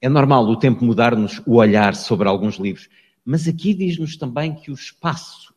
[0.00, 2.88] É normal o tempo mudar-nos o olhar sobre alguns livros,
[3.24, 5.54] mas aqui diz-nos também que o espaço,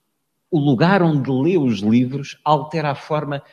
[0.50, 3.44] o lugar onde lê os livros, altera a forma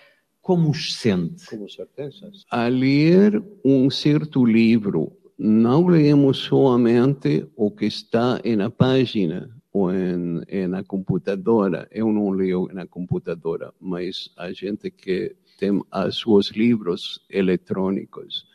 [0.40, 1.44] como os sente.
[1.56, 2.30] Com certeza.
[2.50, 10.42] A ler um certo livro, não lemos somente o que está na página, ou em,
[10.48, 11.86] em na computadora.
[11.90, 18.46] Eu não leio na computadora, mas a gente que tem os seus livros eletrônicos.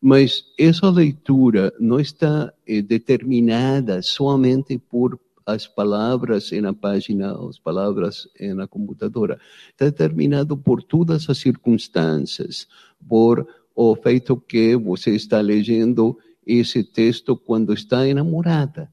[0.00, 8.28] Mas essa leitura não está eh, determinada somente por as palavras na página, as palavras
[8.40, 9.38] na computadora.
[9.70, 12.66] Está determinado por todas as circunstâncias,
[13.08, 18.90] por o feito que você está lendo esse texto quando está enamorada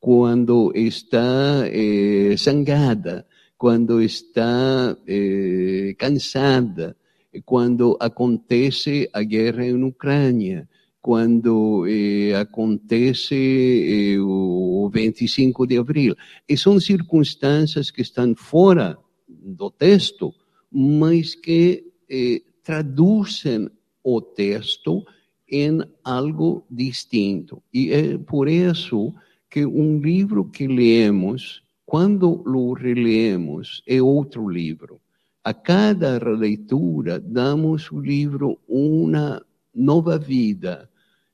[0.00, 6.96] quando está eh, zangada, quando está eh, cansada,
[7.44, 10.68] quando acontece a guerra em Ucrânia,
[11.06, 16.16] quando eh, acontece eh, o 25 de abril.
[16.48, 20.34] E são circunstâncias que estão fora do texto,
[20.70, 23.68] mas que eh, traduzem
[24.02, 25.04] o texto
[25.48, 27.62] em algo distinto.
[27.72, 29.14] E é por isso
[29.56, 35.00] que um livro que lemos, quando o relemos, é outro livro.
[35.42, 39.42] A cada releitura, damos o livro uma
[39.74, 40.90] nova vida.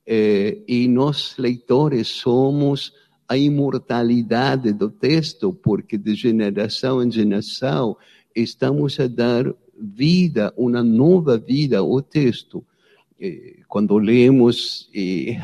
[0.06, 2.92] Eh, e nós, leitores, somos
[3.26, 7.96] a imortalidade do texto, porque de geração em geração
[8.36, 12.64] estamos a dar vida, uma nova vida ao texto.
[13.68, 14.88] Quando lemos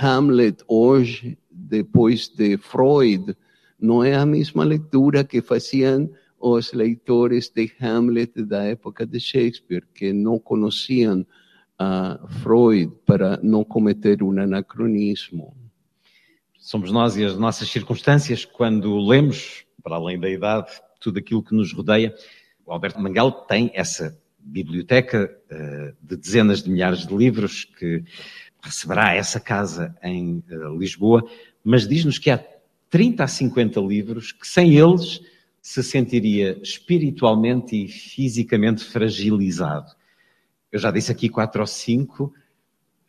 [0.01, 1.39] Hamlet hoje,
[1.69, 3.37] depois de Freud,
[3.79, 9.85] não é a mesma leitura que faziam os leitores de Hamlet da época de Shakespeare,
[9.95, 11.27] que não conheciam
[11.79, 15.55] a Freud para não cometer um anacronismo.
[16.59, 21.55] Somos nós e as nossas circunstâncias quando lemos, para além da idade, tudo aquilo que
[21.55, 22.15] nos rodeia.
[22.67, 28.05] O Alberto Mangal tem essa biblioteca uh, de dezenas de milhares de livros que
[28.63, 31.25] receberá essa casa em uh, Lisboa
[31.69, 32.43] mas diz-nos que há
[32.89, 35.21] 30 a 50 livros que sem eles
[35.61, 39.93] se sentiria espiritualmente e fisicamente fragilizado.
[40.73, 42.33] Eu já disse aqui quatro ou cinco.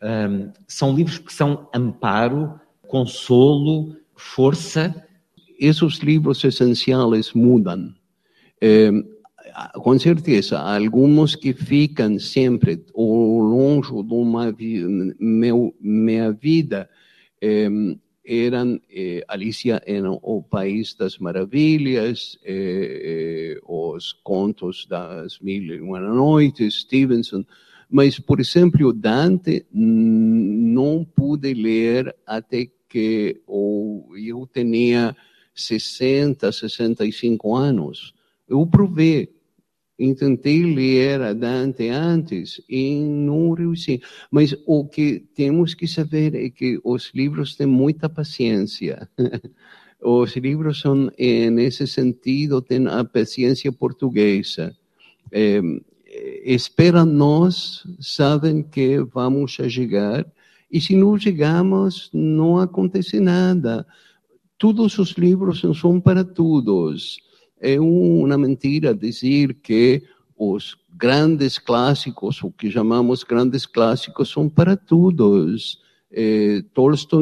[0.03, 5.07] Um, são livros que são amparo, consolo, força.
[5.57, 7.95] Esses livros essenciais mudam.
[8.59, 8.91] É,
[9.75, 14.53] com certeza, alguns que ficam sempre ao longe de uma
[15.79, 16.89] minha vida
[17.41, 17.69] é,
[18.29, 25.81] eram eh, Alicia em O País das Maravilhas, eh, eh, os contos das Mil e
[25.81, 27.43] Uma Noites, Stevenson,
[27.89, 35.15] mas, por exemplo, Dante não pude ler até que eu tinha
[35.55, 38.13] 60, 65 anos.
[38.47, 39.38] Eu provei
[40.17, 44.01] Tentei ler Dante antes e não reussi.
[44.31, 49.09] Mas o que temos que saber é que os livros têm muita paciência.
[50.01, 51.11] Os livros são,
[51.51, 54.73] nesse sentido, têm a paciência portuguesa.
[55.29, 55.61] É,
[56.45, 60.25] esperam nós, sabem que vamos chegar,
[60.71, 63.85] e se não chegamos, não acontece nada.
[64.57, 67.17] Todos os livros são para todos.
[67.59, 70.03] É uma mentira dizer que
[70.37, 75.81] os grandes clássicos, o que chamamos grandes clássicos, são para todos.
[76.11, 76.63] É,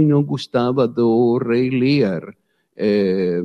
[0.07, 2.35] não gostava do Rei Lear.
[2.75, 3.41] É,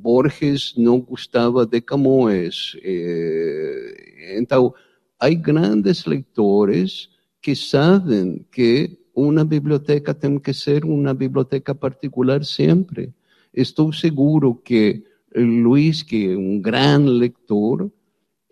[0.00, 2.76] Borges não gostava de Camões.
[2.82, 4.74] É, então,
[5.18, 7.08] há grandes leitores
[7.40, 13.12] que sabem que uma biblioteca tem que ser uma biblioteca particular sempre.
[13.54, 17.90] Estou seguro que Luiz, que é um grande leitor,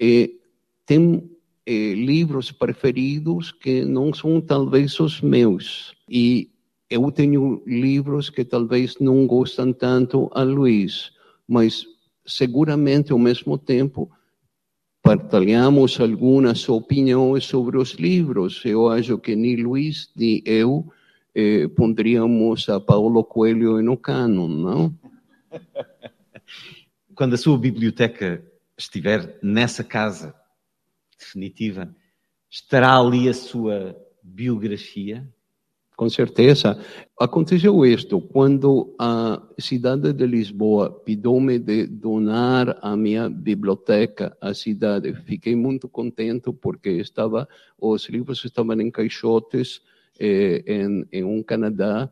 [0.01, 0.31] eh,
[0.87, 1.31] tem
[1.67, 5.95] eh, livros preferidos que não são talvez os meus.
[6.09, 6.51] E
[6.89, 11.13] eu tenho livros que talvez não gostam tanto a Luiz,
[11.47, 11.87] mas
[12.27, 14.11] seguramente ao mesmo tempo
[15.03, 18.63] partilhamos algumas opiniões sobre os livros.
[18.65, 20.91] Eu acho que nem Luiz nem eu
[21.35, 24.95] eh, pondríamos a Paulo Coelho no canon, não?
[27.21, 28.43] Quando a sua biblioteca
[28.79, 30.35] estiver nessa casa
[31.19, 31.95] definitiva,
[32.49, 35.29] estará ali a sua biografia?
[35.95, 36.83] Com certeza.
[37.21, 45.13] Aconteceu isto quando a cidade de Lisboa pediu-me de donar a minha biblioteca à cidade.
[45.27, 47.47] Fiquei muito contente porque estava
[47.79, 49.83] os livros estavam em caixotes
[50.19, 52.11] eh, em, em um Canadá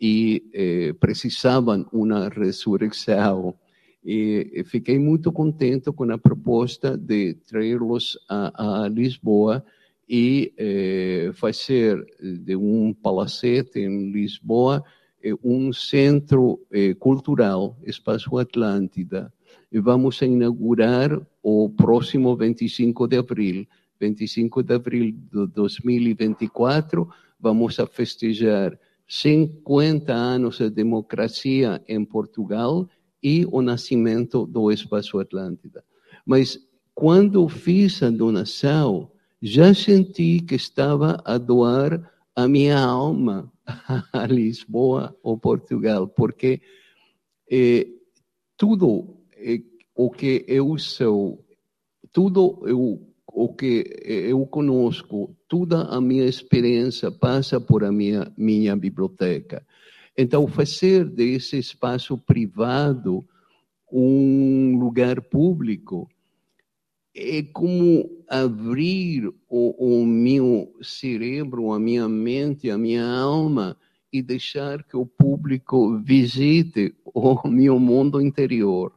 [0.00, 3.54] e eh, precisavam uma ressurreição.
[4.10, 9.62] E fiquei muito contente com a proposta de traê-los a, a Lisboa
[10.08, 14.82] e eh, fazer de um palacete em Lisboa
[15.22, 19.30] eh, um centro eh, cultural, Espaço Atlântida.
[19.70, 21.10] E vamos inaugurar
[21.42, 23.66] o próximo 25 de abril.
[24.00, 27.06] 25 de abril de 2024,
[27.38, 32.88] vamos a festejar 50 anos de democracia em Portugal
[33.22, 35.84] e o nascimento do Espaço Atlântida.
[36.24, 36.58] Mas
[36.94, 39.10] quando fiz a donação,
[39.40, 43.52] já senti que estava a doar a minha alma
[44.12, 46.60] a Lisboa ou Portugal, porque
[47.50, 47.86] eh,
[48.56, 49.62] tudo eh,
[49.94, 51.44] o que eu sou,
[52.12, 58.76] tudo eu, o que eu conosco, toda a minha experiência passa por a minha, minha
[58.76, 59.66] biblioteca.
[60.20, 63.24] Então, fazer desse espaço privado
[63.90, 66.10] um lugar público
[67.14, 73.76] é como abrir o, o, meu cérebro, a minha mente, a minha alma
[74.12, 78.92] e deixar que o público visite o meu mundo interior.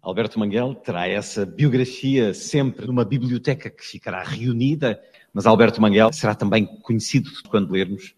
[0.00, 4.98] Alberto Manguel terá essa biografia sempre numa biblioteca que ficará reunida,
[5.34, 8.14] mas Alberto Manguel será também conhecido quando lermos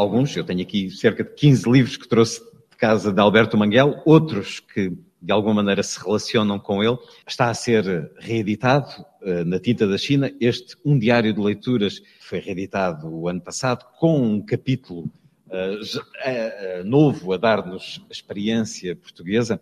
[0.00, 0.36] alguns.
[0.36, 2.40] Eu tenho aqui cerca de 15 livros que trouxe
[2.70, 4.92] de casa de Alberto Manguel, outros que
[5.22, 6.96] de alguma maneira se relacionam com ele.
[7.26, 10.32] Está a ser reeditado uh, na tinta da China.
[10.40, 15.10] Este, um diário de leituras, foi reeditado o ano passado, com um capítulo
[15.48, 19.60] uh, uh, novo a dar-nos experiência portuguesa.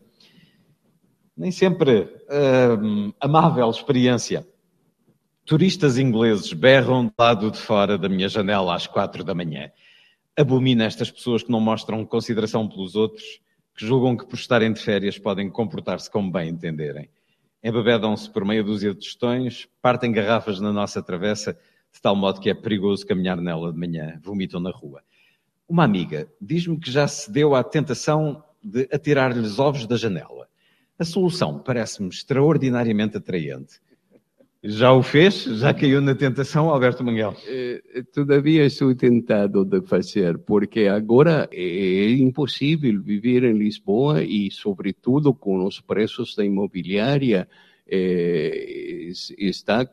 [1.37, 2.09] Nem sempre
[3.21, 4.45] amável experiência.
[5.45, 9.71] Turistas ingleses berram do lado de fora da minha janela às quatro da manhã.
[10.39, 13.41] Abomina estas pessoas que não mostram consideração pelos outros
[13.77, 17.11] que julgam que por estarem de férias podem comportar-se como bem entenderem.
[17.61, 21.59] Embebedam-se por meia dúzia de tostões, partem garrafas na nossa travessa,
[21.93, 25.03] de tal modo que é perigoso caminhar nela de manhã, vomitam na rua.
[25.69, 30.49] Uma amiga diz-me que já se deu à tentação de atirar-lhes ovos da janela.
[30.97, 33.81] A solução parece-me extraordinariamente atraente.
[34.71, 35.45] Já o fez?
[35.45, 37.35] Já caiu na tentação, Alberto Manguel?
[37.47, 37.81] Eh,
[38.13, 45.65] todavia estou tentado de fazer, porque agora é impossível viver em Lisboa e, sobretudo, com
[45.65, 47.49] os preços da imobiliária,
[47.89, 49.87] eh, está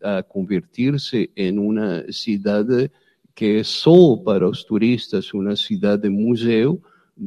[0.00, 2.92] a convertir-se em uma cidade
[3.34, 6.80] que é só para os turistas, uma cidade museu,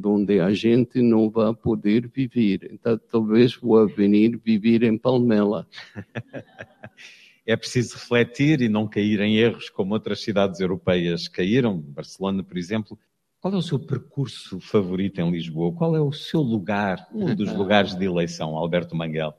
[0.04, 2.70] onde a gente não vai poder viver.
[2.72, 5.68] Então, talvez vou venir viver em Palmela.
[7.46, 12.58] é preciso refletir e não cair em erros como outras cidades europeias caíram, Barcelona, por
[12.58, 12.98] exemplo.
[13.40, 15.74] Qual é o seu percurso favorito em Lisboa?
[15.74, 19.34] Qual é o seu lugar, um dos lugares de eleição, Alberto Manguel?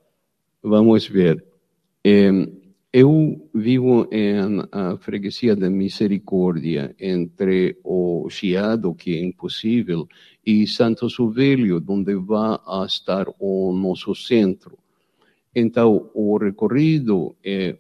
[0.63, 1.45] Vamos ver.
[2.93, 10.09] Eu vivo em a freguesia da Misericórdia, entre o Chiado, que é impossível,
[10.45, 14.79] e Santo Suvelho, onde vai estar o nosso centro.
[15.55, 17.77] Então, o recorrido é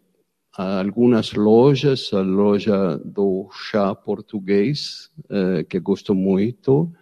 [0.52, 6.92] algumas lojas, a loja do chá português, eh, que gosto muito,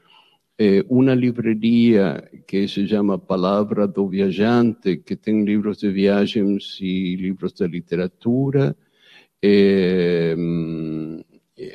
[0.59, 7.17] eh, uma livraria que se chama Palavra do Viajante, que tem livros de viagens e
[7.17, 8.77] livros de literatura,
[9.43, 10.35] eh,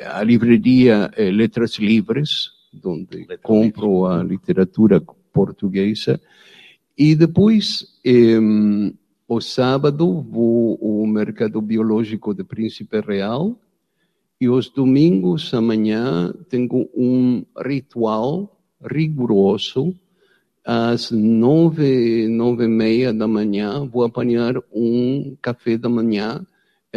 [0.06, 2.52] a livraria eh, Letras Livres,
[2.84, 5.02] onde Letra compro a literatura
[5.32, 6.20] portuguesa,
[6.98, 8.40] e depois, eh,
[9.28, 13.60] o sábado, vou ao Mercado Biológico de Príncipe Real,
[14.40, 19.96] e os domingos, amanhã, tenho um ritual rigoroso.
[20.64, 26.46] Às nove, nove e meia da manhã, vou apanhar um café da manhã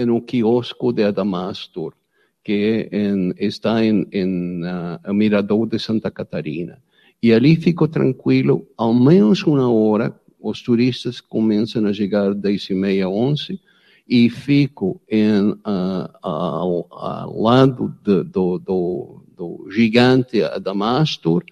[0.06, 1.94] no quiosco de Adamastor,
[2.42, 6.78] que é em, está em, em uh, Mirador de Santa Catarina.
[7.22, 12.74] E ali fico tranquilo, ao menos uma hora, os turistas começam a chegar dez e
[12.74, 13.58] meia, onze,
[14.06, 21.42] e fico em, uh, ao, ao, lado de, do, do, do, gigante Adamastor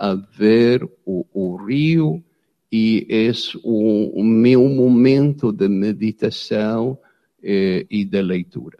[0.00, 2.24] a ver o, o rio
[2.72, 6.98] e esse o, o meu momento de meditação
[7.42, 8.78] eh, e de leitura.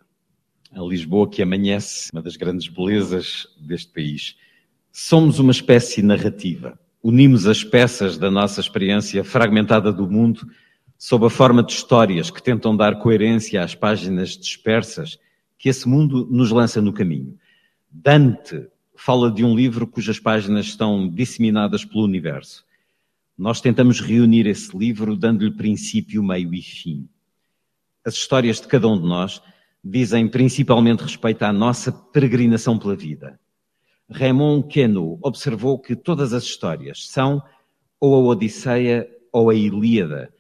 [0.73, 4.35] A Lisboa que amanhece, uma das grandes belezas deste país.
[4.91, 6.81] Somos uma espécie narrativa.
[7.03, 10.49] Unimos as peças da nossa experiência fragmentada do mundo
[10.97, 15.19] sob a forma de histórias que tentam dar coerência às páginas dispersas
[15.59, 17.37] que esse mundo nos lança no caminho.
[17.91, 18.69] Dante
[19.03, 22.67] fala de um livro cujas páginas estão disseminadas pelo universo.
[23.37, 27.09] Nós tentamos reunir esse livro dando-lhe princípio, meio e fim.
[28.05, 29.41] As histórias de cada um de nós
[29.83, 33.41] dizem principalmente respeito à nossa peregrinação pela vida.
[34.11, 37.43] Raymond Queneau observou que todas as histórias são
[37.99, 40.31] ou a Odisseia ou a Ilíada,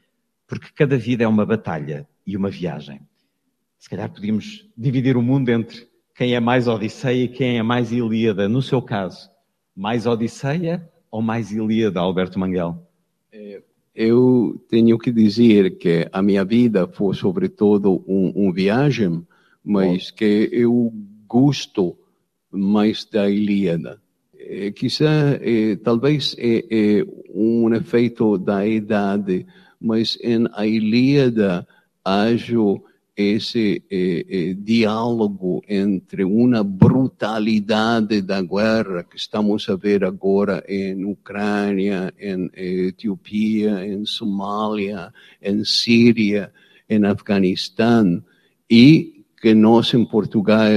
[0.46, 3.00] porque cada vida é uma batalha e uma viagem.
[3.78, 7.92] Se calhar podíamos dividir o mundo entre quem é mais Odisseia e quem é mais
[7.92, 8.48] Ilíada.
[8.48, 9.30] No seu caso,
[9.74, 12.86] mais Odisseia ou mais Ilíada, Alberto Manguel?
[13.94, 19.26] Eu tenho que dizer que a minha vida foi sobretudo um, um viagem,
[19.64, 20.92] mas que eu
[21.26, 21.96] gosto
[22.50, 24.00] mais da Ilíada.
[24.38, 29.46] É, quizá, é, talvez é, é, um efeito da idade,
[29.80, 31.66] mas em a Ilíada
[32.04, 32.82] acho
[33.20, 41.04] esse eh, eh, diálogo entre uma brutalidade da guerra que estamos a ver agora em
[41.04, 45.12] Ucrânia, em Etiópia, em Somália,
[45.42, 46.52] em Síria,
[46.88, 48.22] em Afeganistão,
[48.68, 50.70] e que nós em Portugal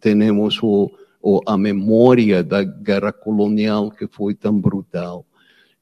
[0.00, 0.90] temos o,
[1.20, 5.26] o, a memória da guerra colonial que foi tão brutal.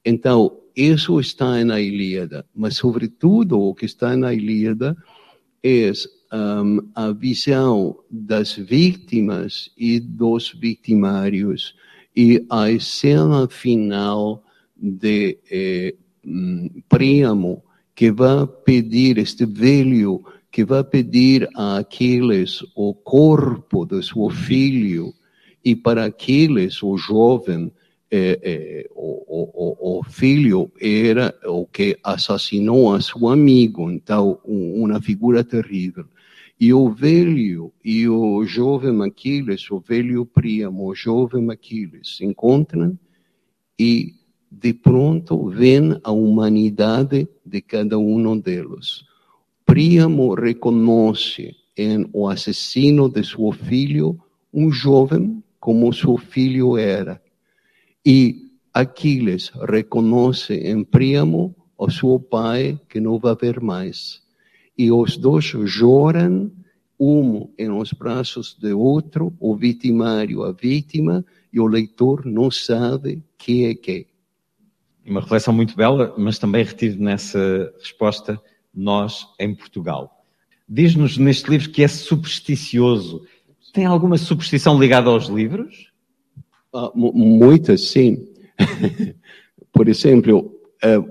[0.05, 4.97] Então, isso está na Ilíada, mas sobretudo o que está na Ilíada
[5.67, 5.93] é
[6.33, 11.75] um, a visão das vítimas e dos vitimários
[12.15, 14.45] e a cena final
[14.77, 15.95] de eh,
[16.25, 17.65] um, Príamo
[17.97, 25.13] que vai pedir este velho que vai pedir a Aquiles o corpo de seu filho
[25.65, 27.73] e para Aquiles o jovem
[28.17, 35.01] eh, eh, o, o, o, filho era o que assassinou a seu amigo, então uma
[35.03, 36.07] figura terrível.
[36.59, 42.99] E o velho e o jovem Aquiles, o velho Príamo, o jovem Aquiles se encontram
[43.79, 44.15] e
[44.51, 49.05] de pronto vem a humanidade de cada um deles.
[49.67, 54.19] Príamo reconhece em o assassino de seu filho
[54.55, 57.21] um jovem como seu filho era
[58.07, 64.23] e Aquiles reconhece em Príamo o seu pai que não vai ver mais.
[64.79, 66.53] E os dois choram,
[67.01, 73.25] um em os braços do outro, o vitimário, a vítima, e o leitor não sabe
[73.37, 74.07] que é que.
[75.05, 78.41] Uma reflexão muito bela, mas também retido nessa resposta,
[78.73, 80.25] nós em Portugal.
[80.69, 83.27] Diz-nos neste livro que é supersticioso.
[83.73, 85.96] Tem alguma superstição ligada aos livros?
[86.73, 88.29] Uh, muitas, sim.
[89.73, 90.53] Por exemplo,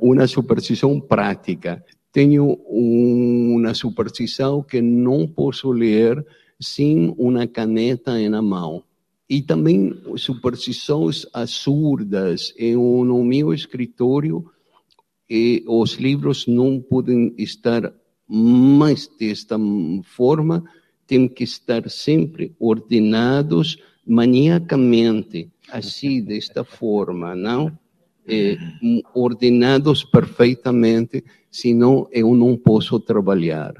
[0.01, 1.84] uma superstição prática.
[2.12, 6.26] Tenho uma superstição que não posso ler
[6.60, 8.84] sem uma caneta na mão.
[9.30, 12.53] E também superstições absurdas.
[12.60, 14.45] No meu escritório,
[15.68, 17.93] os livros não podem estar
[18.28, 19.58] mas desta
[20.03, 20.64] forma
[21.08, 27.78] temos que estar sempre ordenados maniacamente, assim, desta forma, não?
[28.28, 28.58] É,
[29.14, 33.74] ordenados perfeitamente, senão eu não posso trabalhar.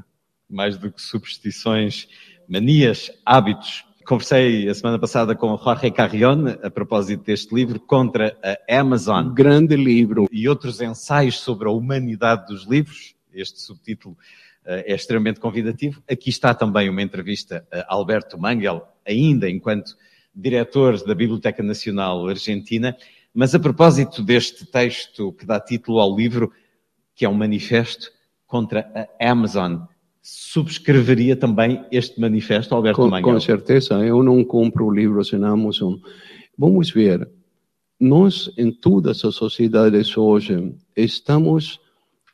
[0.50, 2.08] Mais do que superstições,
[2.48, 3.84] manias, hábitos.
[4.06, 9.30] Conversei a semana passada com Jorge Carrion a propósito deste livro, Contra a Amazon.
[9.30, 10.28] Um grande livro.
[10.32, 13.16] E outros ensaios sobre a humanidade dos livros.
[13.34, 14.16] Este subtítulo
[14.64, 16.04] é extremamente convidativo.
[16.10, 19.96] Aqui está também uma entrevista a Alberto Mangel, ainda enquanto
[20.36, 22.96] diretor da Biblioteca Nacional Argentina.
[23.34, 26.52] Mas a propósito deste texto que dá título ao livro,
[27.16, 28.12] que é um manifesto
[28.46, 29.80] contra a Amazon,
[30.22, 33.22] subscreveria também este manifesto, Alberto com?
[33.22, 35.96] Com certeza, eu não compro livros em Amazon.
[36.58, 37.30] Vamos ver,
[38.00, 41.80] nós em todas as sociedades hoje estamos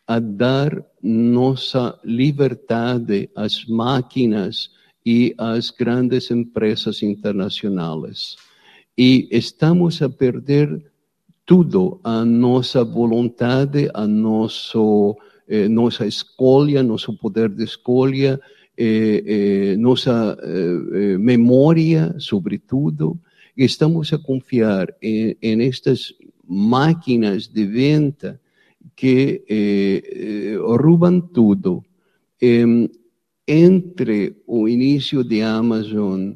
[0.07, 4.69] a dar nossa liberdade às máquinas
[5.05, 8.35] e às grandes empresas internacionais.
[8.97, 10.91] E estamos a perder
[11.45, 18.39] tudo, a nossa vontade, a nosso, eh, nossa escolha, nosso poder de escolha,
[18.77, 23.19] eh, eh, nossa eh, eh, memória, sobretudo.
[23.57, 26.13] Estamos a confiar em, em estas
[26.47, 28.39] máquinas de venda
[28.95, 31.83] que eh, roubam tudo.
[33.51, 36.31] Entre o início de Amazon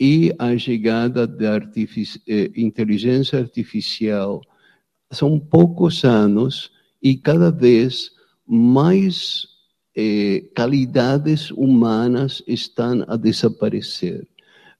[0.00, 4.42] e a chegada da eh, inteligência artificial,
[5.12, 8.10] são poucos anos e cada vez
[8.44, 9.46] mais
[9.96, 14.26] eh, qualidades humanas estão a desaparecer.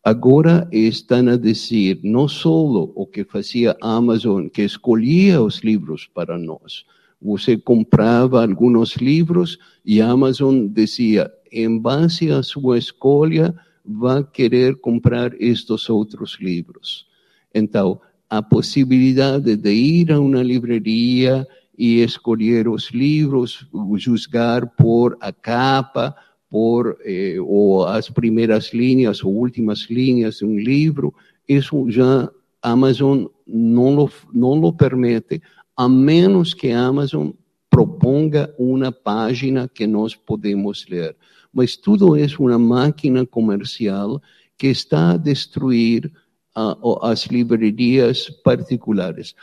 [0.03, 2.65] Agora estão a dizer não só
[2.97, 6.85] o que fazia Amazon, que escolhia os livros para nós.
[7.23, 11.31] Você comprava alguns livros e Amazon dizia,
[11.61, 13.55] em base à sua escolha,
[13.85, 17.07] vai querer comprar estes outros livros.
[17.55, 21.47] Então, a possibilidade de ir a uma livraria
[21.79, 26.15] e escolher os livros, julgar por a capa,
[26.51, 31.15] por eh, ou as primeiras linhas ou últimas linhas de um livro,
[31.49, 32.31] isso já
[32.63, 35.41] Amazon não lo, não lo permite,
[35.77, 37.31] a menos que Amazon
[37.71, 41.15] proponga uma página que nós podemos ler.
[41.57, 44.21] Mas tudo é uma máquina comercial
[44.59, 46.13] que está a destruir
[46.55, 49.35] uh, as livrarias particulares.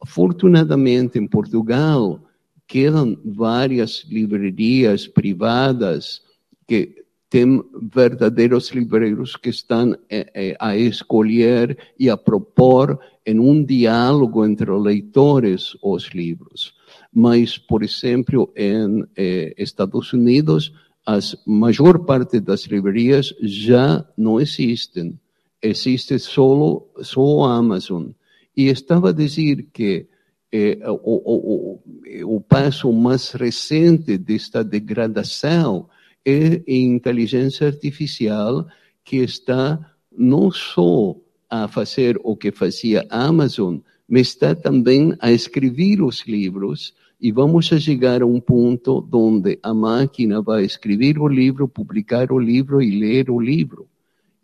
[0.00, 2.20] Afortunadamente, em Portugal,
[2.68, 6.22] quedam várias livrarias privadas
[6.68, 13.64] que têm verdadeiros livreiros que estão eh, eh, a escolher e a propor em um
[13.64, 16.74] diálogo entre leitores os livros.
[17.12, 20.72] Mas, por exemplo, em eh, Estados Unidos,
[21.06, 25.18] a maior parte das livrarias já não existem.
[25.62, 28.08] Existe só, só a Amazon.
[28.56, 30.06] E estava a dizer que
[30.50, 31.80] eh, o,
[32.24, 35.88] o, o passo mais recente desta degradação
[36.24, 38.66] é a inteligência artificial
[39.04, 39.78] que está
[40.10, 41.14] não só
[41.48, 43.78] a fazer o que fazia a Amazon,
[44.08, 49.58] mas está também a escrever os livros e vamos a chegar a um ponto onde
[49.62, 53.86] a máquina vai escrever o livro, publicar o livro e ler o livro.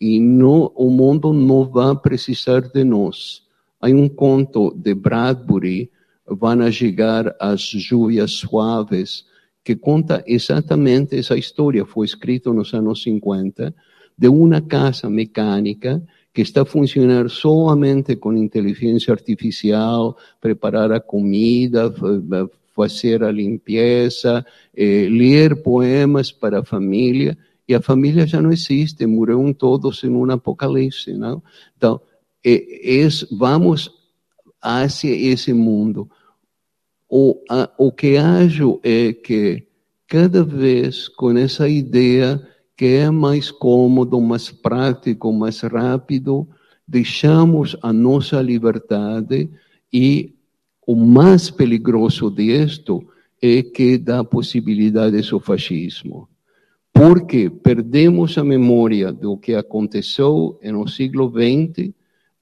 [0.01, 3.43] E no, o mundo não vai precisar de nós.
[3.81, 5.91] Há um conto de Bradbury,
[6.25, 9.25] Vão chegar as Lluvias Suaves,
[9.65, 11.85] que conta exatamente essa história.
[11.85, 13.75] Foi escrito nos anos 50,
[14.17, 16.03] de uma casa mecânica
[16.33, 21.93] que está a funcionar somente com inteligência artificial, preparar a comida,
[22.75, 24.45] fazer a limpeza,
[24.77, 27.37] eh, ler poemas para a família,
[27.69, 31.13] e a família já não existe, morreram todos em um apocalipse.
[31.13, 31.43] Não?
[31.77, 32.01] Então,
[32.45, 33.91] é, é, vamos
[34.61, 36.11] hacia esse mundo.
[37.09, 39.67] O, a, o que acho é que
[40.07, 42.41] cada vez com essa ideia
[42.77, 46.49] que é mais cômodo, mais prático, mais rápido,
[46.87, 49.51] deixamos a nossa liberdade
[49.93, 50.35] e
[50.87, 53.07] o mais perigoso disto
[53.41, 56.29] é que dá possibilidades ao fascismo.
[56.93, 61.93] Porque perdemos a memória do que aconteceu no século XX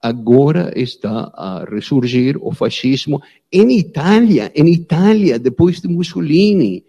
[0.01, 3.21] agora está a ressurgir o fascismo
[3.51, 4.51] em Itália.
[4.55, 6.83] Em Itália, depois de Mussolini,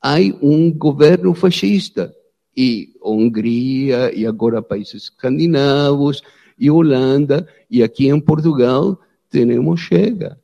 [0.00, 2.14] há um governo fascista.
[2.54, 6.22] E Hungria, e agora países escandinavos,
[6.58, 10.38] e Holanda, e aqui em Portugal, temos Chega.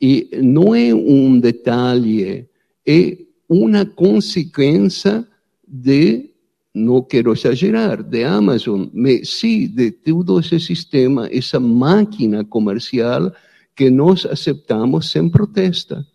[0.00, 2.48] E não é um detalhe,
[2.86, 5.26] é uma consequência
[5.66, 6.30] de,
[6.74, 13.32] não quero exagerar, de Amazon, mas sim de todo esse sistema, essa máquina comercial
[13.76, 16.06] que nós aceitamos sem protesta.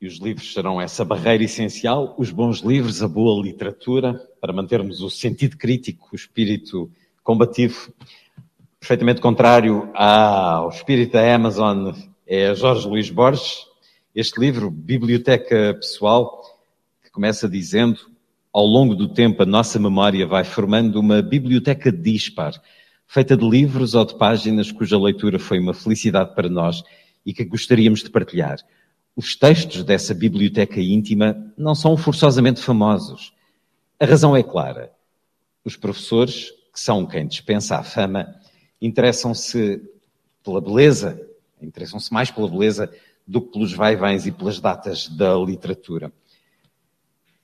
[0.00, 5.02] E os livros serão essa barreira essencial, os bons livros, a boa literatura, para mantermos
[5.02, 6.88] o sentido crítico, o espírito
[7.24, 7.92] combativo.
[8.80, 11.92] Perfeitamente contrário ao espírito da Amazon
[12.24, 13.66] é Jorge Luís Borges.
[14.14, 16.42] Este livro, Biblioteca Pessoal,
[17.02, 17.98] que começa dizendo:
[18.52, 22.54] ao longo do tempo, a nossa memória vai formando uma biblioteca dispar,
[23.04, 26.82] feita de livros ou de páginas cuja leitura foi uma felicidade para nós
[27.26, 28.58] e que gostaríamos de partilhar.
[29.16, 33.34] Os textos dessa biblioteca íntima não são forçosamente famosos.
[33.98, 34.92] A razão é clara.
[35.64, 38.37] Os professores, que são quem dispensa a fama,
[38.80, 39.82] interessam-se
[40.42, 41.20] pela beleza,
[41.60, 42.92] interessam-se mais pela beleza
[43.26, 46.12] do que pelos vai-vens e pelas datas da literatura.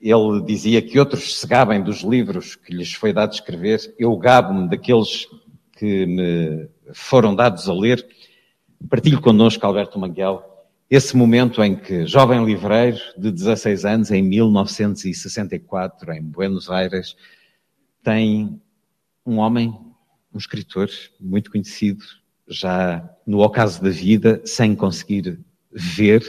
[0.01, 4.68] Ele dizia que outros se gabem dos livros que lhes foi dado escrever, eu gabo-me
[4.68, 5.26] daqueles
[5.72, 8.07] que me foram dados a ler.
[8.89, 10.43] Partilho connosco, Alberto Manguel,
[10.91, 17.16] esse momento em que, jovem livreiro de 16 anos, em 1964, em Buenos Aires,
[18.03, 18.61] tem
[19.24, 19.74] um homem,
[20.35, 22.05] um escritor muito conhecido,
[22.49, 25.39] já no ocaso da vida, sem conseguir
[25.72, 26.22] ver,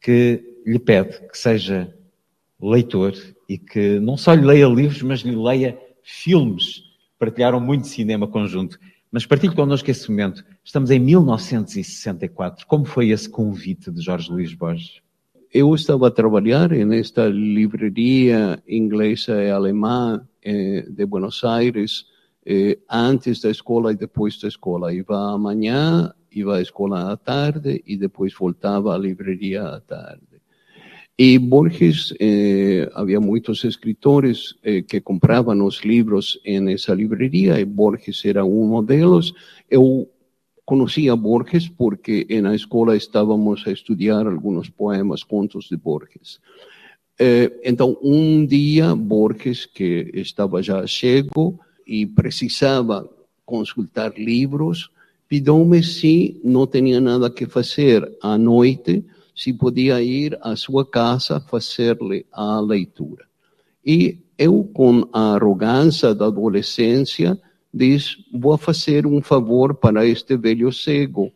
[0.00, 1.92] que lhe pede que seja
[2.60, 3.14] leitor
[3.48, 6.82] e que não só lhe leia livros, mas lhe leia filmes.
[7.18, 8.78] Partilharam muito cinema conjunto.
[9.10, 10.44] Mas partilhe connosco esse momento.
[10.64, 12.66] Estamos em 1964.
[12.66, 15.02] Como foi esse convite de Jorge Luís Borges?
[15.52, 22.06] Eu estava a trabalhar nesta livraria inglesa e alemã eh, de Buenos Aires
[22.44, 24.92] eh, antes da escola e depois da escola.
[24.92, 30.32] Iba amanhã, iba à escola à tarde e depois voltava à livraria à tarde.
[31.18, 38.24] E Borges, eh, havia muitos escritores eh, que compravam os livros nessa livraria e Borges
[38.24, 39.32] era um deles.
[39.70, 40.08] Eu
[40.64, 46.40] conhecia Borges porque na escola estávamos a estudar alguns poemas, contos de Borges.
[47.18, 53.08] Eh, então, um dia, Borges, que estava já cego e precisava
[53.44, 54.90] consultar livros,
[55.28, 59.04] pediu-me se não tinha nada que fazer à noite
[59.34, 63.24] se podia ir à sua casa fazer-lhe a leitura.
[63.84, 67.40] E eu, com a arrogância da adolescência,
[67.72, 71.32] diz: vou fazer um favor para este velho cego.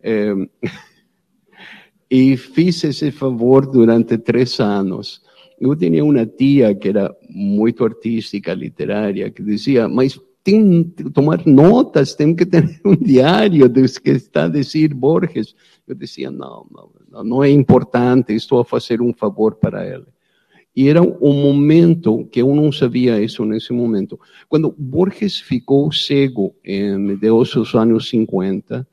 [0.00, 0.32] É,
[2.10, 5.20] e fiz esse favor durante três anos.
[5.60, 11.44] Eu tinha uma tia que era muito artística, literária, que dizia: mas tem que tomar
[11.46, 15.54] notas, tem que ter um diário dos que está a dizer Borges.
[15.86, 16.66] Eu dizia: não,
[17.10, 20.06] não, não é importante, estou a fazer um favor para ele.
[20.74, 24.18] E era um momento que eu não sabia isso nesse momento.
[24.48, 28.86] Quando Borges ficou cego em meados dos anos 50,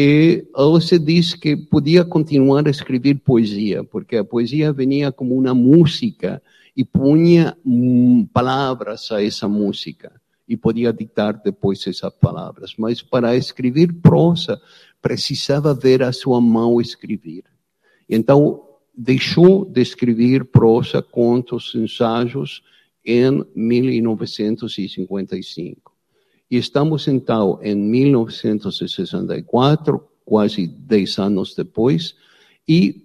[0.00, 5.36] e ele se diz que podia continuar a escrever poesia, porque a poesia vinha como
[5.36, 6.40] uma música
[6.76, 10.12] e punha hum, palavras a essa música
[10.48, 12.74] e podia ditar depois essas palavras.
[12.78, 14.62] Mas para escrever prosa,
[15.02, 17.42] precisava ver a sua mão escrever.
[18.08, 18.62] Então,
[18.96, 22.62] deixou de escrever prosa, contos, ensaios
[23.04, 25.97] em 1955.
[26.50, 32.14] E estamos então em 1964, quase 10 anos depois,
[32.66, 33.04] e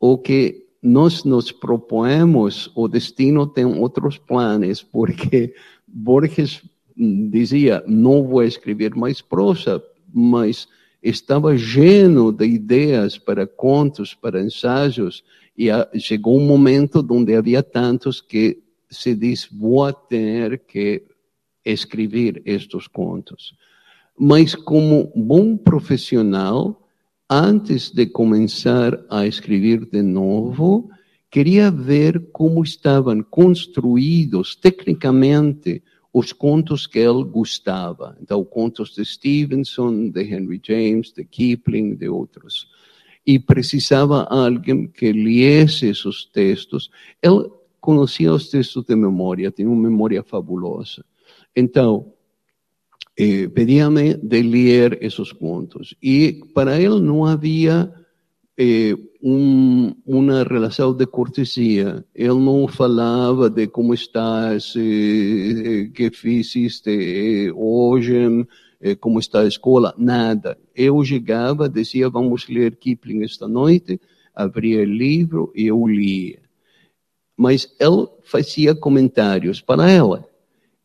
[0.00, 5.54] o que nós nos propomos, o destino tem outros planos, porque
[5.86, 6.60] Borges
[6.96, 9.80] dizia: não vou escrever mais prosa,
[10.12, 10.66] mas
[11.02, 15.22] estava lleno de ideias para contos, para ensaios,
[15.56, 15.68] e
[16.00, 18.60] chegou um momento onde havia tantos que
[18.90, 21.02] se diz, vou ter que
[21.64, 23.54] escrever estes contos.
[24.18, 26.88] Mas como bom profissional,
[27.28, 30.90] antes de começar a escrever de novo,
[31.30, 35.82] queria ver como estavam construídos tecnicamente
[36.12, 38.16] os contos que ele gostava.
[38.20, 42.68] Então, contos de Stevenson, de Henry James, de Kipling, de outros.
[43.26, 46.90] E precisava alguém que liesse esses textos.
[47.22, 47.50] Ele
[47.80, 51.02] conhecia os textos de memória, tinha uma memória fabulosa.
[51.54, 52.12] Então,
[53.16, 55.94] eh, pedia-me de ler esses contos.
[56.02, 57.92] E para ele não havia
[58.58, 62.04] eh, um, uma relação de cortesia.
[62.14, 68.46] Ele não falava de como estás, eh, que fizeste eh, hoje,
[68.80, 70.58] eh, como está a escola, nada.
[70.74, 74.00] Eu chegava, dizia, vamos ler Kipling esta noite,
[74.34, 76.40] abria o livro e eu lia.
[77.36, 80.31] Mas ele fazia comentários para ela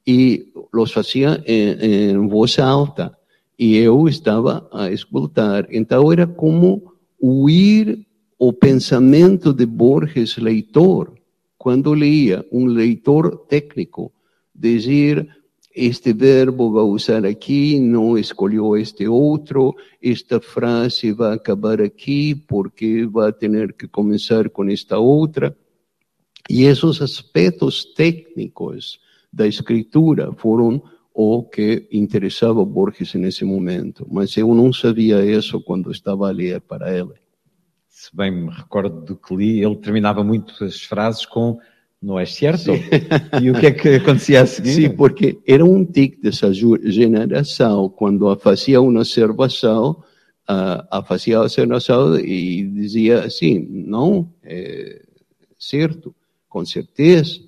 [0.07, 3.15] e os fazia em, em voz alta
[3.59, 5.67] e eu estava a escutar.
[5.69, 8.07] Então era como ouvir
[8.39, 11.13] o pensamento de Borges leitor,
[11.57, 14.13] quando lia, um leitor técnico,
[14.55, 15.27] dizer
[15.75, 23.05] este verbo vai usar aqui, não escolheu este outro, esta frase vai acabar aqui porque
[23.05, 25.55] vai ter que começar com esta outra.
[26.49, 28.99] E esses aspectos técnicos
[29.37, 30.81] da escritura foram
[31.13, 34.05] o que interessava Borges nesse momento.
[34.09, 37.13] Mas eu não sabia isso quando estava a ler para ele.
[37.87, 41.57] Se bem me recordo do que li, ele terminava muito as frases com
[41.99, 42.71] não é certo?
[43.41, 44.73] E o que é que acontecia a seguir?
[44.73, 50.03] Sim, porque era um tic dessa geração, quando fazia uma observação,
[50.47, 55.01] a fazia a observação e dizia assim, não, é
[55.57, 56.15] certo,
[56.47, 57.46] com certeza.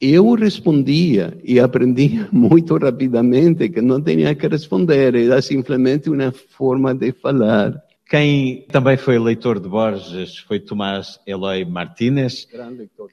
[0.00, 6.94] Eu respondia e aprendia muito rapidamente que não tinha que responder, era simplesmente uma forma
[6.94, 7.82] de falar.
[8.06, 12.46] Quem também foi leitor de Borges foi Tomás Eloy Martínez,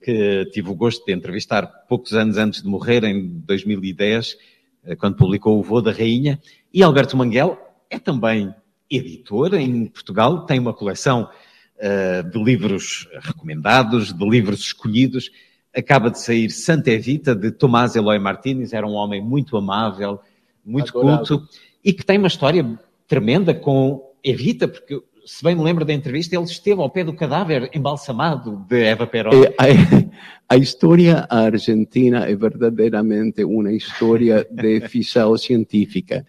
[0.03, 4.37] que tive o gosto de entrevistar poucos anos antes de morrer, em 2010,
[4.83, 6.41] eh, quando publicou O Vô da Rainha.
[6.73, 7.57] E Alberto Manguel
[7.89, 8.53] é também
[8.89, 11.29] editor em Portugal, tem uma coleção
[11.77, 15.31] uh, de livros recomendados, de livros escolhidos.
[15.75, 20.19] Acaba de sair Santa Evita, de Tomás Eloy Martínez, era um homem muito amável,
[20.65, 21.27] muito Adorado.
[21.27, 21.47] culto,
[21.83, 26.35] e que tem uma história tremenda com evita, porque se bem me lembro da entrevista,
[26.35, 29.31] ele esteve ao pé do cadáver embalsamado de Eva Perón.
[29.43, 36.25] É, a, a, história argentina é verdadeiramente uma história de ficção científica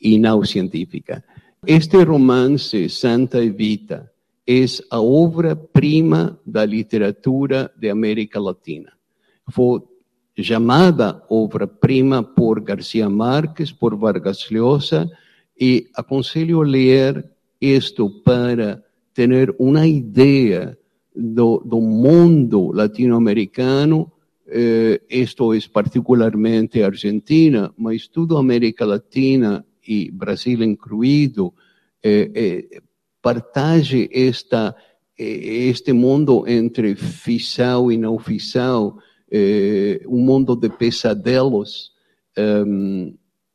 [0.00, 1.24] e não científica.
[1.66, 4.10] Este romance, Santa Evita,
[4.48, 8.94] é a obra-prima da literatura de América Latina.
[9.50, 9.82] Foi
[10.42, 15.10] chamada obra-prima por Garcia Marques, por Vargas Llosa,
[15.60, 17.30] e aconselho a ler
[17.60, 18.82] isto para
[19.12, 20.78] ter uma ideia
[21.14, 24.10] do, do mundo latino-americano.
[24.46, 31.52] Eh, isto é particularmente Argentina, mas tudo América Latina e Brasil incluído,
[32.02, 32.82] eh, eh,
[33.22, 34.74] partage esta,
[35.18, 38.98] eh, este mundo entre ficção e não ficção,
[39.30, 41.92] eh, um mundo de pesadelos.
[42.36, 43.14] Um,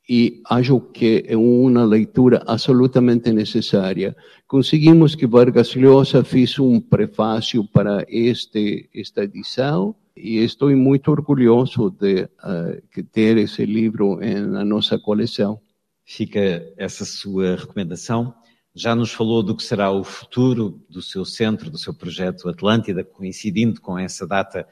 [0.10, 4.16] e acho que é uma leitura absolutamente necessária.
[4.46, 11.90] Conseguimos que Vargas Llosa fez um prefácio para este, esta edição e estou muito orgulhoso
[11.90, 15.60] de uh, ter esse livro na nossa coleção.
[16.06, 16.40] Fica
[16.78, 18.34] essa sua recomendação.
[18.76, 23.04] Já nos falou do que será o futuro do seu centro, do seu projeto Atlântida,
[23.04, 24.68] coincidindo com essa data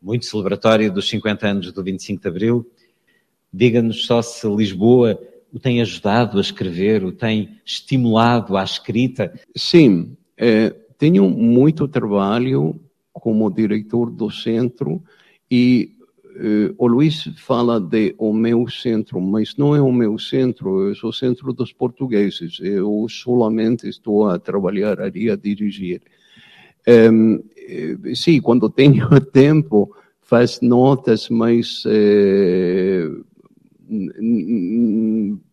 [0.00, 2.70] muito celebratória dos 50 anos do 25 de Abril.
[3.52, 5.20] Diga-nos só se Lisboa
[5.52, 9.32] o tem ajudado a escrever, o tem estimulado à escrita.
[9.56, 12.80] Sim, é, tenho muito trabalho
[13.12, 15.02] como diretor do centro
[15.50, 15.96] e
[16.78, 21.12] o Luiz fala de o meu centro, mas não é o meu centro, é o
[21.12, 22.58] centro dos portugueses.
[22.60, 26.02] Eu solamente estou a trabalhar ali, a dirigir.
[26.86, 27.08] É,
[28.14, 33.08] sim, quando tenho tempo, faz notas, mas eh,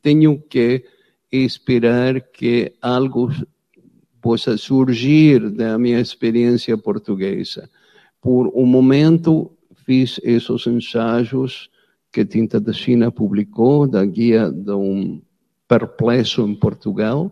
[0.01, 0.83] tenho que
[1.31, 3.31] esperar que algo
[4.21, 7.69] possa surgir da minha experiência portuguesa.
[8.21, 9.51] Por um momento,
[9.87, 11.69] fiz esses ensaios
[12.11, 15.21] que Tinta da China publicou, da guia de um
[15.65, 17.31] perplexo em Portugal,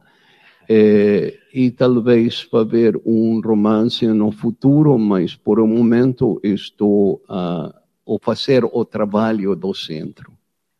[0.69, 7.73] eh, e talvez para ver um romance no futuro, mas por um momento estou a,
[8.07, 10.31] a fazer o trabalho do centro.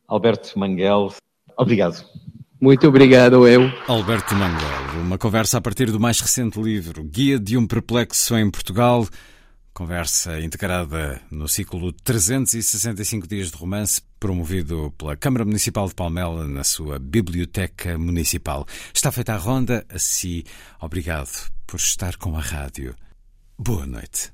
[0.07, 1.13] Alberto Manguel,
[1.57, 2.05] obrigado.
[2.59, 3.69] Muito obrigado, eu.
[3.85, 8.49] Alberto Manguel, uma conversa a partir do mais recente livro, Guia de um Perplexo em
[8.49, 9.05] Portugal.
[9.75, 16.63] Conversa integrada no ciclo 365 Dias de Romance, promovido pela Câmara Municipal de Palmela na
[16.63, 18.65] sua Biblioteca Municipal.
[18.93, 20.43] Está feita a ronda, assim,
[20.79, 22.95] obrigado por estar com a rádio.
[23.59, 24.31] Boa noite.